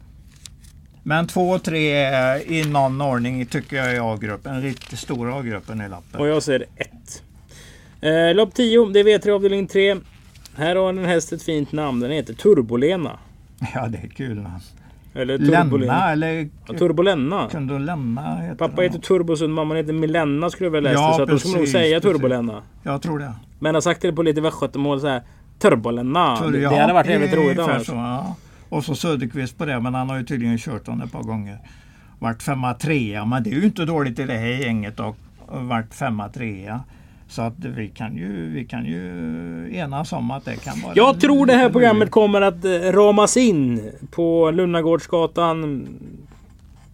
Men 1.03 1.27
två 1.27 1.51
och 1.51 1.63
tre 1.63 2.09
i 2.39 2.65
någon 2.69 3.01
ordning 3.01 3.47
tycker 3.47 3.77
jag 3.77 3.95
är 3.95 4.15
A-gruppen. 4.15 4.55
En 4.55 4.63
riktigt 4.63 4.99
stor 4.99 5.39
A-gruppen 5.39 5.81
i 5.81 5.89
lappen. 5.89 6.21
Och 6.21 6.29
jag 6.29 6.43
säger 6.43 6.65
1. 6.77 6.91
Eh, 8.01 8.35
lopp 8.35 8.55
10, 8.55 8.87
det 8.93 9.01
är 9.01 9.05
V3 9.05 9.31
avdelning 9.31 9.67
3. 9.67 9.97
Här 10.57 10.77
har 10.77 10.89
en 10.89 11.05
häst 11.05 11.33
ett 11.33 11.43
fint 11.43 11.73
namn. 11.73 12.01
Den 12.01 12.11
heter 12.11 12.35
Turbolena. 12.35 13.19
Ja, 13.75 13.87
det 13.89 13.99
är 13.99 14.09
kul 14.09 14.37
namn. 14.43 14.61
Eller 15.15 15.39
Lenna 15.39 15.63
Turbolena. 15.63 16.13
eller 16.13 16.49
Ja, 16.69 16.75
Turbolenna. 16.79 17.49
kunde 17.51 17.73
hon 17.73 17.87
lämna? 17.87 18.37
Heter 18.37 18.55
Pappa 18.55 18.77
den. 18.83 18.85
heter 18.85 18.99
Turbosund, 18.99 19.55
mamman 19.55 19.77
heter 19.77 19.93
Milenna 19.93 20.51
skulle 20.51 20.67
jag 20.67 20.73
väl 20.73 20.85
läsa. 20.85 20.95
Ja, 21.01 21.15
så 21.17 21.23
att 21.23 21.29
då 21.29 21.39
skulle 21.39 21.53
nog 21.55 21.61
precis, 21.63 21.73
säga 21.73 22.01
precis. 22.01 22.13
Turbolenna. 22.13 22.63
Jag 22.83 23.03
tror 23.03 23.19
det. 23.19 23.33
Men 23.59 23.75
har 23.75 23.81
sagt 23.83 24.03
det 24.03 24.13
på 24.13 24.23
lite 24.23 24.41
västgötamål 24.41 25.01
såhär. 25.01 25.19
Turbolenna. 25.19 25.38
Tur- 26.37 26.53
det, 26.53 26.59
ja, 26.59 26.71
det 26.71 26.77
hade 26.81 26.93
varit 26.93 27.07
jävligt 27.11 27.35
roligt 27.35 27.59
annars. 27.59 27.87
så, 27.87 27.93
ja. 27.93 28.37
Och 28.69 28.85
så 28.85 28.95
Söderqvist 28.95 29.59
på 29.59 29.65
det, 29.65 29.81
men 29.81 29.95
han 29.95 30.09
har 30.11 30.17
ju 30.19 30.25
tydligen 30.25 30.59
kört 30.59 30.85
den 30.87 31.03
ett 31.03 31.13
par 31.13 31.23
gånger. 31.23 31.59
Vart 32.19 32.43
femma, 32.43 32.75
trea, 32.75 33.25
men 33.25 33.43
det 33.43 33.51
är 33.51 33.55
ju 33.55 33.65
inte 33.65 33.85
dåligt 33.85 34.19
i 34.19 34.25
det 34.25 34.37
här 34.39 34.47
gänget 34.47 35.01
och 35.01 35.17
vart 35.49 35.95
femma, 35.95 36.29
trea. 36.29 36.81
Så 37.29 37.43
att 37.43 37.55
vi 37.59 37.89
kan 37.89 38.17
ju, 38.17 38.51
vi 38.51 38.65
kan 38.65 38.85
ju 38.85 39.77
enas 39.77 40.13
om 40.13 40.31
att 40.31 40.45
det 40.45 40.57
kan 40.57 40.81
vara... 40.81 40.93
Jag 40.97 41.21
tror 41.21 41.47
det 41.47 41.53
här 41.55 41.71
programmet 41.71 42.11
kommer 42.11 42.41
att 42.41 42.65
eh, 42.65 42.71
ramas 42.71 43.37
in 43.37 43.91
på 44.11 44.51
Lunnagårdsgatan 44.51 45.89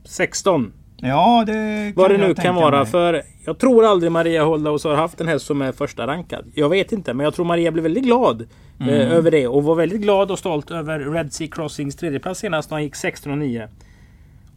16. 0.05 0.73
Ja, 0.97 1.45
det 1.47 1.93
Vad 1.97 2.11
det 2.11 2.15
jag 2.19 2.29
nu 2.29 2.35
kan 2.35 2.55
vara. 2.55 2.77
mig. 2.79 2.87
För 2.87 3.23
jag 3.45 3.59
tror 3.59 3.85
aldrig 3.85 4.13
Maria 4.13 4.45
Holdhaus 4.45 4.85
har 4.85 4.95
haft 4.95 5.21
en 5.21 5.29
häst 5.29 5.47
som 5.47 5.63
är 5.63 5.73
första 5.73 6.07
rankad. 6.07 6.45
Jag 6.55 6.69
vet 6.69 6.93
inte, 6.93 7.15
men 7.15 7.25
jag 7.25 7.35
tror 7.35 7.45
Maria 7.45 7.71
blev 7.71 7.83
väldigt 7.83 8.05
glad 8.05 8.41
eh, 8.81 8.89
Mm. 8.89 8.95
över 9.01 9.31
det. 9.31 9.47
Och 9.47 9.65
var 9.65 9.75
väldigt 9.75 10.01
glad 10.01 10.31
och 10.31 10.39
stolt 10.39 10.71
över 10.71 10.99
Red 10.99 11.33
Sea 11.33 11.49
Crossings 11.49 11.97
tredjeplats 11.97 12.41
senast 12.41 12.71
när 12.71 12.77
han 12.77 12.83
gick 12.85 12.95
16 12.97 13.33
och 13.33 13.39
9. 13.39 13.69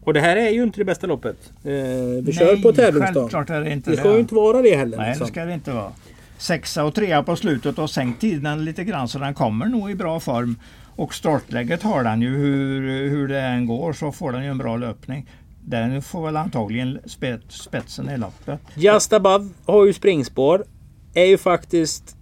Och 0.03 0.13
det 0.13 0.19
här 0.19 0.35
är 0.35 0.49
ju 0.49 0.63
inte 0.63 0.79
det 0.79 0.85
bästa 0.85 1.07
loppet. 1.07 1.37
Eh, 1.63 1.71
vi 2.23 2.33
kör 2.33 2.55
på 2.61 2.73
självklart 3.13 3.49
är 3.49 3.61
det 3.61 3.71
inte 3.71 3.91
Det 3.91 3.97
ska 3.97 4.13
ju 4.13 4.19
inte 4.19 4.35
vara 4.35 4.61
det 4.61 4.75
heller. 4.75 4.97
Nej, 4.97 5.07
liksom. 5.09 5.25
det 5.27 5.31
ska 5.33 5.45
det 5.45 5.53
inte 5.53 5.71
vara. 5.71 5.91
Sexa 6.37 6.83
och 6.83 6.93
trea 6.95 7.23
på 7.23 7.35
slutet 7.35 7.79
och 7.79 7.89
sänkt 7.89 8.21
tiden 8.21 8.65
lite 8.65 8.83
grann 8.83 9.07
så 9.07 9.19
den 9.19 9.33
kommer 9.33 9.65
nog 9.65 9.91
i 9.91 9.95
bra 9.95 10.19
form. 10.19 10.55
Och 10.95 11.13
startläget 11.13 11.83
har 11.83 12.03
den 12.03 12.21
ju 12.21 12.29
hur, 12.37 13.09
hur 13.09 13.27
det 13.27 13.39
än 13.41 13.65
går 13.65 13.93
så 13.93 14.11
får 14.11 14.31
den 14.31 14.43
ju 14.43 14.49
en 14.49 14.57
bra 14.57 14.77
löpning. 14.77 15.25
Den 15.69 16.01
får 16.01 16.25
väl 16.25 16.37
antagligen 16.37 16.99
spet, 17.05 17.41
spetsen 17.49 18.09
i 18.09 18.17
loppet. 18.17 18.59
Just 18.75 19.13
Above 19.13 19.49
har 19.65 19.85
ju 19.85 19.93
springspår. 19.93 20.63
Är 21.13 21.25
ju 21.25 21.37
faktiskt... 21.37 22.15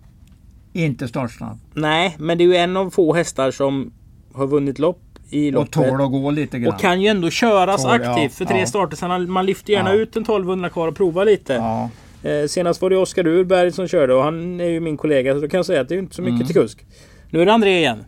Inte 0.73 1.07
startsnabb. 1.07 1.59
Nej, 1.73 2.15
men 2.19 2.37
det 2.37 2.43
är 2.43 2.45
ju 2.45 2.55
en 2.55 2.77
av 2.77 2.89
få 2.89 3.13
hästar 3.13 3.51
som 3.51 3.93
har 4.33 4.47
vunnit 4.47 4.79
lopp 4.79 5.01
i 5.29 5.49
Och 5.49 5.53
loppet. 5.53 5.71
tål 5.71 6.01
att 6.01 6.11
gå 6.11 6.31
lite 6.31 6.59
grann. 6.59 6.73
Och 6.73 6.79
kan 6.79 7.01
ju 7.01 7.07
ändå 7.07 7.29
köras 7.29 7.83
Tål, 7.83 8.01
ja, 8.03 8.11
aktivt. 8.11 8.33
För 8.33 8.45
tre 8.45 8.59
ja. 8.59 8.65
starter 8.65 8.97
sen 8.97 9.31
man 9.31 9.45
lyfter 9.45 9.73
gärna 9.73 9.89
Ja. 9.89 9.95
ut 10.01 10.15
en 10.15 10.21
1200 10.23 10.69
kvar 10.69 10.87
och 10.87 10.95
provar 10.95 11.25
lite. 11.25 11.53
Ja, 11.53 11.89
Eh, 12.23 12.47
senast 12.47 12.81
var 12.81 12.89
det 12.89 12.97
Oskar 12.97 13.27
Urberg 13.27 13.71
som 13.71 13.87
körde 13.87 14.13
och 14.13 14.23
han 14.23 14.59
är 14.61 14.65
ju 14.69 14.79
min 14.79 14.97
kollega. 14.97 15.33
Så 15.33 15.39
då 15.41 15.47
kan 15.47 15.57
jag 15.57 15.65
säga 15.65 15.81
att 15.81 15.89
det 15.89 15.95
är 15.95 15.99
inte 15.99 16.15
så 16.15 16.21
mycket 16.21 16.35
Mm. 16.35 16.47
till 16.47 16.55
kusk. 16.55 16.85
Nu 17.29 17.41
är 17.41 17.45
det 17.45 17.53
André 17.53 17.77
igen. 17.77 18.03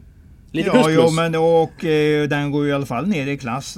Lite 0.52 0.68
ja, 0.68 0.74
plus 0.74 0.86
plus. 0.86 0.98
jo, 1.06 1.12
men 1.12 1.36
och 1.36 1.86
eh, 1.86 2.28
den 2.28 2.52
går 2.52 2.64
ju 2.66 2.70
i 2.70 2.74
alla 2.74 2.86
fall 2.86 3.08
ner 3.08 3.28
i 3.28 3.38
klass. 3.38 3.78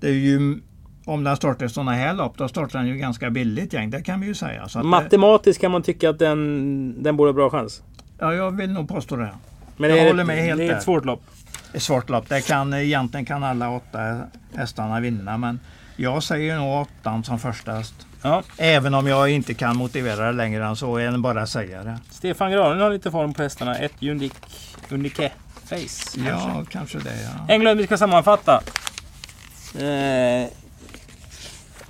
Det, 0.00 0.08
är 0.08 0.12
ju, 0.12 0.58
om 1.04 1.24
den 1.24 1.36
startar 1.36 1.68
sådana 1.68 1.92
här 1.92 2.14
lopp 2.14 2.38
då 2.38 2.48
startar 2.48 2.78
den 2.78 2.88
ju 2.88 2.96
ganska 2.96 3.30
billigt 3.30 3.72
gäng. 3.72 3.90
Det 3.90 4.02
kan 4.02 4.20
vi 4.20 4.26
ju 4.26 4.34
säga. 4.34 4.68
Så 4.68 4.78
Matematiskt 4.82 5.60
kan 5.60 5.70
man 5.70 5.82
tycka 5.82 6.10
att 6.10 6.18
den, 6.18 7.02
den 7.02 7.16
borde 7.16 7.28
ha 7.28 7.34
bra 7.34 7.50
chans. 7.50 7.82
ja, 8.18 8.34
jag 8.34 8.56
vill 8.56 8.70
nog 8.72 8.88
påstå 8.88 9.16
det. 9.16 9.30
Men 9.76 9.90
Jag 9.90 9.98
det 9.98 10.06
håller 10.08 10.20
ett, 10.22 10.26
med 10.26 10.36
helt 10.44 10.58
det 10.58 10.64
är 10.64 10.68
där. 10.68 10.76
ett 10.76 10.82
svårt 10.82 11.04
lopp. 11.04 11.22
ett 11.72 11.82
svårt 11.82 12.10
lopp. 12.10 12.28
Det 12.28 12.46
kan, 12.46 12.74
egentligen 12.74 13.26
kan 13.26 13.44
alla 13.44 13.70
åtta 13.70 14.20
hästarna 14.54 15.00
vinna 15.00 15.38
men 15.38 15.60
jag 15.96 16.22
säger 16.22 16.56
nog 16.58 16.80
åttan 16.80 17.24
som 17.24 17.38
första 17.38 17.72
häst. 17.72 17.94
Ja. 18.22 18.42
Även 18.58 18.94
om 18.94 19.06
jag 19.06 19.30
inte 19.30 19.54
kan 19.54 19.76
motivera 19.76 20.26
det 20.26 20.32
längre 20.32 20.66
än 20.66 20.76
så 20.76 20.98
än 20.98 21.22
bara 21.22 21.46
säga 21.46 21.84
det. 21.84 21.98
Stefan 22.10 22.50
Granlund 22.52 22.80
har 22.82 22.90
lite 22.90 23.10
form 23.10 23.34
på 23.34 23.42
hästarna. 23.42 23.76
Ett 23.78 24.02
Unique, 24.02 24.34
Unique 24.90 25.30
Face. 25.64 25.76
kanske. 26.14 26.20
Ja, 26.28 26.64
kanske 26.70 26.98
det 26.98 27.22
ja. 27.22 27.54
England, 27.54 27.76
vi 27.76 27.86
ska 27.86 27.96
sammanfatta. 27.96 28.62
Eh, 29.74 30.48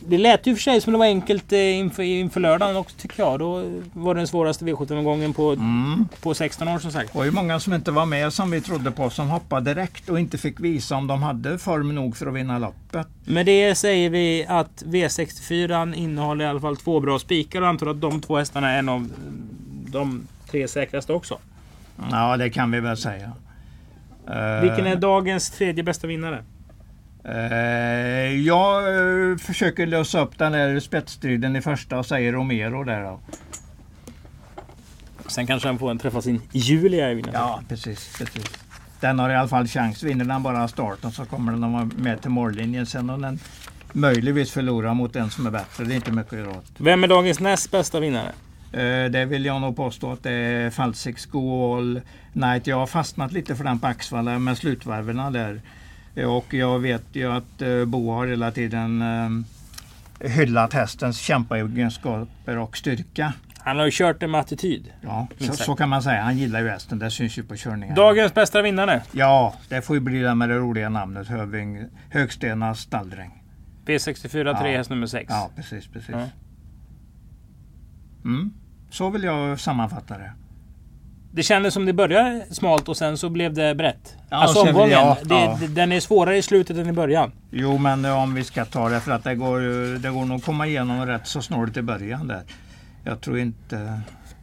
det 0.09 0.19
lät 0.19 0.47
ju 0.47 0.55
för 0.55 0.63
sig 0.63 0.81
som 0.81 0.93
det 0.93 0.99
var 0.99 1.07
enkelt 1.07 1.53
eh, 1.53 1.79
inför, 1.79 2.03
inför 2.03 2.41
lördagen 2.41 2.77
också 2.77 2.97
tycker 2.99 3.23
jag. 3.23 3.39
Då 3.39 3.65
var 3.93 4.15
det 4.15 4.21
den 4.21 4.27
svåraste 4.27 4.65
V75-omgången 4.65 5.33
på, 5.35 5.51
Mm. 5.53 6.09
på 6.23 6.35
16 6.35 6.69
år 6.69 6.79
som 6.79 6.91
sagt. 6.93 7.13
Det 7.13 7.19
var 7.19 7.25
ju 7.25 7.31
många 7.31 7.61
som 7.61 7.73
inte 7.75 7.91
var 7.91 8.07
med 8.07 8.33
som 8.33 8.51
vi 8.51 8.61
trodde 8.61 8.91
på 8.91 9.11
som 9.11 9.29
hoppade 9.29 9.75
direkt 9.75 10.09
och 10.09 10.21
inte 10.21 10.39
fick 10.39 10.61
visa 10.61 10.97
om 10.97 11.07
de 11.07 11.23
hade 11.23 11.59
form 11.59 11.95
nog 11.95 12.17
för 12.17 12.27
att 12.27 12.35
vinna 12.35 12.59
loppet. 12.59 13.07
Med 13.25 13.47
det 13.47 13.75
säger 13.75 14.11
vi 14.11 14.47
att 14.49 14.83
V64 14.87 15.95
innehåller 15.95 16.45
i 16.45 16.49
alla 16.49 16.61
fall 16.61 16.77
två 16.77 17.01
bra 17.01 17.19
spikar 17.19 17.63
och 17.63 17.69
antar 17.69 17.87
att 17.87 18.01
de 18.01 18.21
två 18.21 18.37
hästarna 18.39 18.71
är 18.71 18.79
en 18.79 18.89
av 18.89 19.09
de 19.87 20.27
tre 20.51 20.69
säkraste 20.69 21.13
också. 21.13 21.39
Ja, 22.11 22.37
det 22.37 22.51
kan 22.51 22.71
vi 22.71 22.81
väl 22.81 22.97
säga. 22.97 23.33
Eh, 24.29 24.61
Vilken 24.63 24.87
är 24.87 24.97
dagens 24.97 25.51
tredje 25.51 25.85
bästa 25.85 26.07
vinnare? 26.07 26.45
Eh, 27.25 28.37
jag 28.37 28.95
eh, 29.31 29.37
försöker 29.37 29.87
lösa 29.87 30.21
upp 30.21 30.39
den 30.39 30.53
där 30.53 30.81
spetsstriden 30.81 31.57
i 31.57 31.61
första 31.61 31.99
och 31.99 32.07
säger 32.07 32.33
Romero 32.33 32.85
där 32.85 33.03
då. 33.03 33.21
Sen 35.27 35.47
kanske 35.47 35.69
han 35.69 35.79
får 35.79 35.91
en 35.91 35.99
träffa 35.99 36.23
sin 36.23 36.43
Julia 36.53 37.11
i 37.11 37.15
vinnaren. 37.15 37.35
Ja, 37.35 37.63
precis, 37.69 38.19
precis. 38.19 38.45
Den 39.01 39.19
har 39.19 39.31
i 39.31 39.35
alla 39.35 39.49
fall 39.49 39.67
chans. 39.67 40.03
Vinner 40.03 40.25
den 40.25 40.43
bara 40.43 40.69
starten 40.69 41.13
så 41.13 41.25
kommer 41.25 41.53
den 41.53 41.65
att 41.65 41.73
vara 41.73 41.91
med 41.97 42.21
till 42.23 42.31
mållinjen. 42.31 42.87
Sen 42.87 43.11
om 43.11 43.23
den 43.23 43.39
möjligtvis 43.93 44.51
förlorar 44.51 44.95
mot 44.95 45.17
en 45.17 45.31
som 45.31 45.47
är 45.47 45.51
bättre, 45.51 45.85
det 45.85 45.95
är 45.95 45.97
inte 45.97 46.13
mycket 46.13 46.33
råd. 46.33 46.63
Vem 46.79 47.05
är 47.05 47.09
dagens 47.09 47.41
näst 47.41 47.71
bästa 47.71 48.01
vinnare? 48.01 48.33
Eh, 48.73 49.11
det 49.11 49.25
vill 49.25 49.45
jag 49.45 49.61
nog 49.61 49.77
påstå 49.77 50.13
att 50.13 50.23
det 50.23 50.31
är 50.31 51.31
Go 51.31 51.77
All 51.77 52.01
Night. 52.33 52.67
Jag 52.67 52.77
har 52.77 52.87
fastnat 52.87 53.33
lite 53.33 53.57
för 53.57 53.65
den 53.65 53.79
på 53.79 53.87
Axvalla 53.87 54.39
med 54.39 54.59
slutvarven 54.59 55.33
där. 55.33 55.61
Och 56.27 56.55
jag 56.55 56.79
vet 56.79 57.05
ju 57.13 57.33
att 57.33 57.63
eh, 57.63 57.85
Bo 57.85 58.11
har 58.11 58.27
hela 58.27 58.51
tiden 58.51 59.03
eh, 59.03 60.29
hyllat 60.29 60.73
hästens 60.73 61.19
kämpaegenskaper 61.19 62.59
och 62.59 62.77
styrka. 62.77 63.33
Han 63.59 63.79
har 63.79 63.85
ju 63.85 63.91
kört 63.95 64.21
den 64.21 64.31
med 64.31 64.41
attityd. 64.41 64.93
Ja, 65.01 65.27
så, 65.39 65.53
så 65.53 65.75
kan 65.77 65.89
man 65.89 66.03
säga. 66.03 66.23
Han 66.23 66.39
gillar 66.39 66.61
ju 66.61 66.69
hästen. 66.69 66.99
Det 66.99 67.11
syns 67.11 67.39
ju 67.39 67.43
på 67.43 67.57
körningen. 67.57 67.95
Dagens 67.95 68.35
bästa 68.35 68.63
vinnare. 68.63 69.03
Ja, 69.13 69.55
det 69.69 69.83
får 69.83 69.97
ju 69.97 70.01
bli 70.01 70.19
det 70.19 70.35
med 70.35 70.49
det 70.49 70.59
roliga 70.59 70.89
namnet 70.89 71.29
Höving, 71.29 71.85
Högstena 72.11 72.75
stalldräng. 72.75 73.43
V64 73.87 74.29
3 74.29 74.71
Ja. 74.71 74.77
häst 74.77 74.91
nummer 74.91 75.07
6. 75.07 75.27
Ja, 75.29 75.51
precis, 75.57 75.87
precis. 75.87 76.11
Ja. 76.11 76.29
Mm. 78.25 78.51
Så 78.91 79.11
vill 79.11 79.23
jag 79.23 79.61
sammanfatta 79.61 80.19
det. 80.19 80.33
Det 81.33 81.43
kändes 81.43 81.75
som 81.75 81.87
det 81.87 81.93
började 81.93 82.47
smalt 82.51 82.89
och 82.89 82.97
sen 82.97 83.19
så 83.19 83.29
blev 83.29 83.55
det 83.55 83.75
brett. 83.75 84.15
Ja, 84.31 84.37
alltså 84.37 84.61
omgången. 84.61 84.91
ja, 84.91 85.19
det, 85.23 85.35
ja. 85.35 85.59
Den 85.69 85.93
är 85.93 86.01
svårare 86.01 86.37
i 86.37 86.43
slutet 86.43 86.77
än 86.77 86.89
i 86.89 86.93
början. 86.93 87.33
Jo, 87.51 87.79
men 87.79 88.05
eh, 88.05 88.23
om 88.23 88.35
vi 88.35 88.45
ska 88.45 88.65
ta 88.65 88.89
det 88.89 89.01
för 89.01 89.13
att 89.13 89.25
det 89.25 89.35
går, 89.35 89.59
det 89.99 90.11
går 90.11 90.25
nog 90.25 90.39
att 90.39 90.45
komma 90.45 90.67
igenom 90.67 91.07
rätt 91.07 91.27
så 91.27 91.43
snålt 91.43 91.77
i 91.77 91.83
början 91.83 92.29
där. 92.29 92.43
Jag 93.05 93.21
tror 93.21 93.39
inte, 93.39 94.01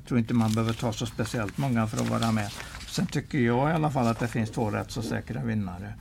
tror 0.08 0.20
inte 0.20 0.34
man 0.34 0.54
behöver 0.54 0.74
ta 0.74 0.94
så 0.94 1.06
speciellt 1.06 1.58
många 1.58 1.88
för 1.88 1.98
att 1.98 2.10
vara 2.10 2.32
med. 2.32 2.50
Sen 2.88 3.08
tycker 3.08 3.38
jag 3.38 3.70
i 3.70 3.74
alla 3.74 3.90
fall 3.90 4.08
att 4.08 4.20
det 4.20 4.28
finns 4.28 4.52
två 4.52 4.70
rätt 4.70 4.92
så 4.92 5.02
säkra 5.02 5.42
vinnare. 5.42 5.94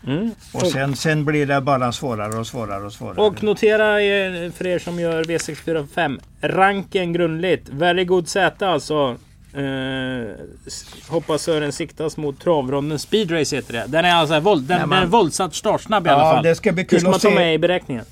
Och 0.53 0.66
sen, 0.66 0.96
sen 0.96 1.25
blir 1.25 1.46
det 1.46 1.61
bara 1.61 1.92
svårare 1.92 2.38
och 2.38 2.46
svårare 2.46 2.85
och 2.85 2.92
svårare. 2.92 3.20
Och 3.27 3.42
notera 3.42 4.03
eh, 4.03 4.53
för 4.53 4.66
er 4.66 4.79
som 4.79 5.01
gör 5.01 5.25
V64 5.25 5.87
5. 5.87 6.20
Ranken 6.40 7.12
grundligt. 7.12 7.68
Very 7.68 8.05
good 8.05 8.29
Z 8.29 8.66
alltså. 8.68 9.16
Eh, 9.57 10.35
hoppas 11.09 11.42
Sören 11.42 11.73
siktas 11.73 12.16
mot 12.16 12.40
travronden 12.40 12.99
Speedrace 12.99 13.57
heter 13.57 13.73
det. 13.73 13.85
Den 13.88 14.05
är 14.05 14.14
alltså 14.14 14.40
våld, 14.40 14.64
den, 14.64 14.79
Nej, 14.79 14.87
men- 14.87 14.97
den 14.99 15.09
är 15.09 15.11
våldsamt 15.12 15.55
startsnabb 15.55 16.07
i 16.07 16.09
Ja, 16.11 16.14
alla 16.14 16.35
fall. 16.35 16.42
det 16.45 16.55
ska 16.55 16.73
bli 16.73 16.85
kul 16.85 17.01
ska 17.01 17.11
man 17.11 17.21
ta 17.21 17.29
se. 17.29 17.35
med 17.35 17.55
i 17.55 17.59
beräkningen. 17.59 18.05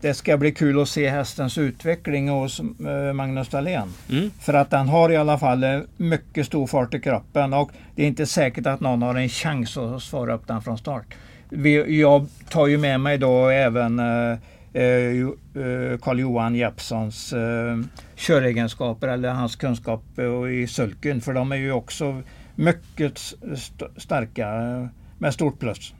Det 0.00 0.14
ska 0.14 0.36
bli 0.36 0.52
kul 0.52 0.80
att 0.82 0.88
se 0.88 1.08
hästens 1.08 1.58
utveckling 1.58 2.28
hos 2.28 2.60
eh, 2.60 3.12
Magnus 3.12 3.48
Dahlén. 3.48 3.88
Mm. 4.10 4.30
För 4.40 4.54
att 4.54 4.70
den 4.70 4.88
har 4.88 5.12
i 5.12 5.16
alla 5.16 5.38
fall 5.38 5.64
eh, 5.64 5.80
mycket 5.96 6.46
stor 6.46 6.66
fart 6.66 6.94
i 6.94 7.00
kroppen 7.00 7.52
och 7.54 7.70
det 7.96 8.02
är 8.02 8.06
inte 8.06 8.26
säkert 8.26 8.66
att 8.66 8.80
någon 8.80 9.02
har 9.02 9.14
en 9.14 9.28
chans 9.28 9.76
att 9.76 10.02
svara 10.02 10.34
upp 10.34 10.46
den 10.46 10.62
från 10.62 10.78
start. 10.78 11.04
Vi, 11.48 12.00
jag 12.00 12.26
tar 12.50 12.66
ju 12.66 12.78
med 12.78 13.00
mig 13.00 13.18
då 13.18 13.48
även 13.48 13.98
eh, 13.98 14.38
Carl-Johan 16.00 16.54
Jeppssons 16.54 17.32
eh, 17.32 17.78
köregenskaper 18.16 19.08
eller 19.08 19.28
hans 19.30 19.56
kunskap 19.56 20.02
eh, 20.18 20.50
i 20.52 20.66
sulken 20.68 21.20
för 21.20 21.32
de 21.32 21.52
är 21.52 21.56
ju 21.56 21.72
också 21.72 22.22
mycket 22.54 23.18
st- 23.52 23.84
starka 23.96 24.48
eh, 24.48 24.86
med 25.18 25.34
stort 25.34 25.58
plus. 25.58 25.94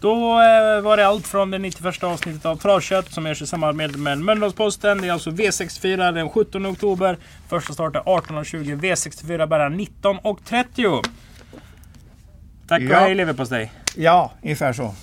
Då 0.00 0.12
eh, 0.40 0.80
var 0.80 0.96
det 0.96 1.06
allt 1.06 1.26
från 1.26 1.50
det 1.50 1.58
91 1.58 2.02
avsnittet 2.04 2.46
av 2.46 2.56
Travkött 2.56 3.12
som 3.12 3.26
görs 3.26 3.42
i 3.42 3.46
samarbete 3.46 3.98
med 3.98 4.18
Mölndalsposten. 4.18 5.00
Det 5.00 5.08
är 5.08 5.12
alltså 5.12 5.30
V64 5.30 6.12
den 6.12 6.28
17 6.30 6.66
oktober. 6.66 7.16
Första 7.48 7.72
start 7.72 7.96
är 7.96 8.00
18.20. 8.00 8.80
V64 8.80 9.46
börjar 9.46 9.70
19.30. 9.70 11.04
Tack 12.68 12.80
och 12.82 12.86
Ja. 12.88 12.98
hej 12.98 13.14
leverpastej. 13.14 13.72
Ja, 13.96 14.32
ungefär 14.42 14.72
så. 14.72 14.94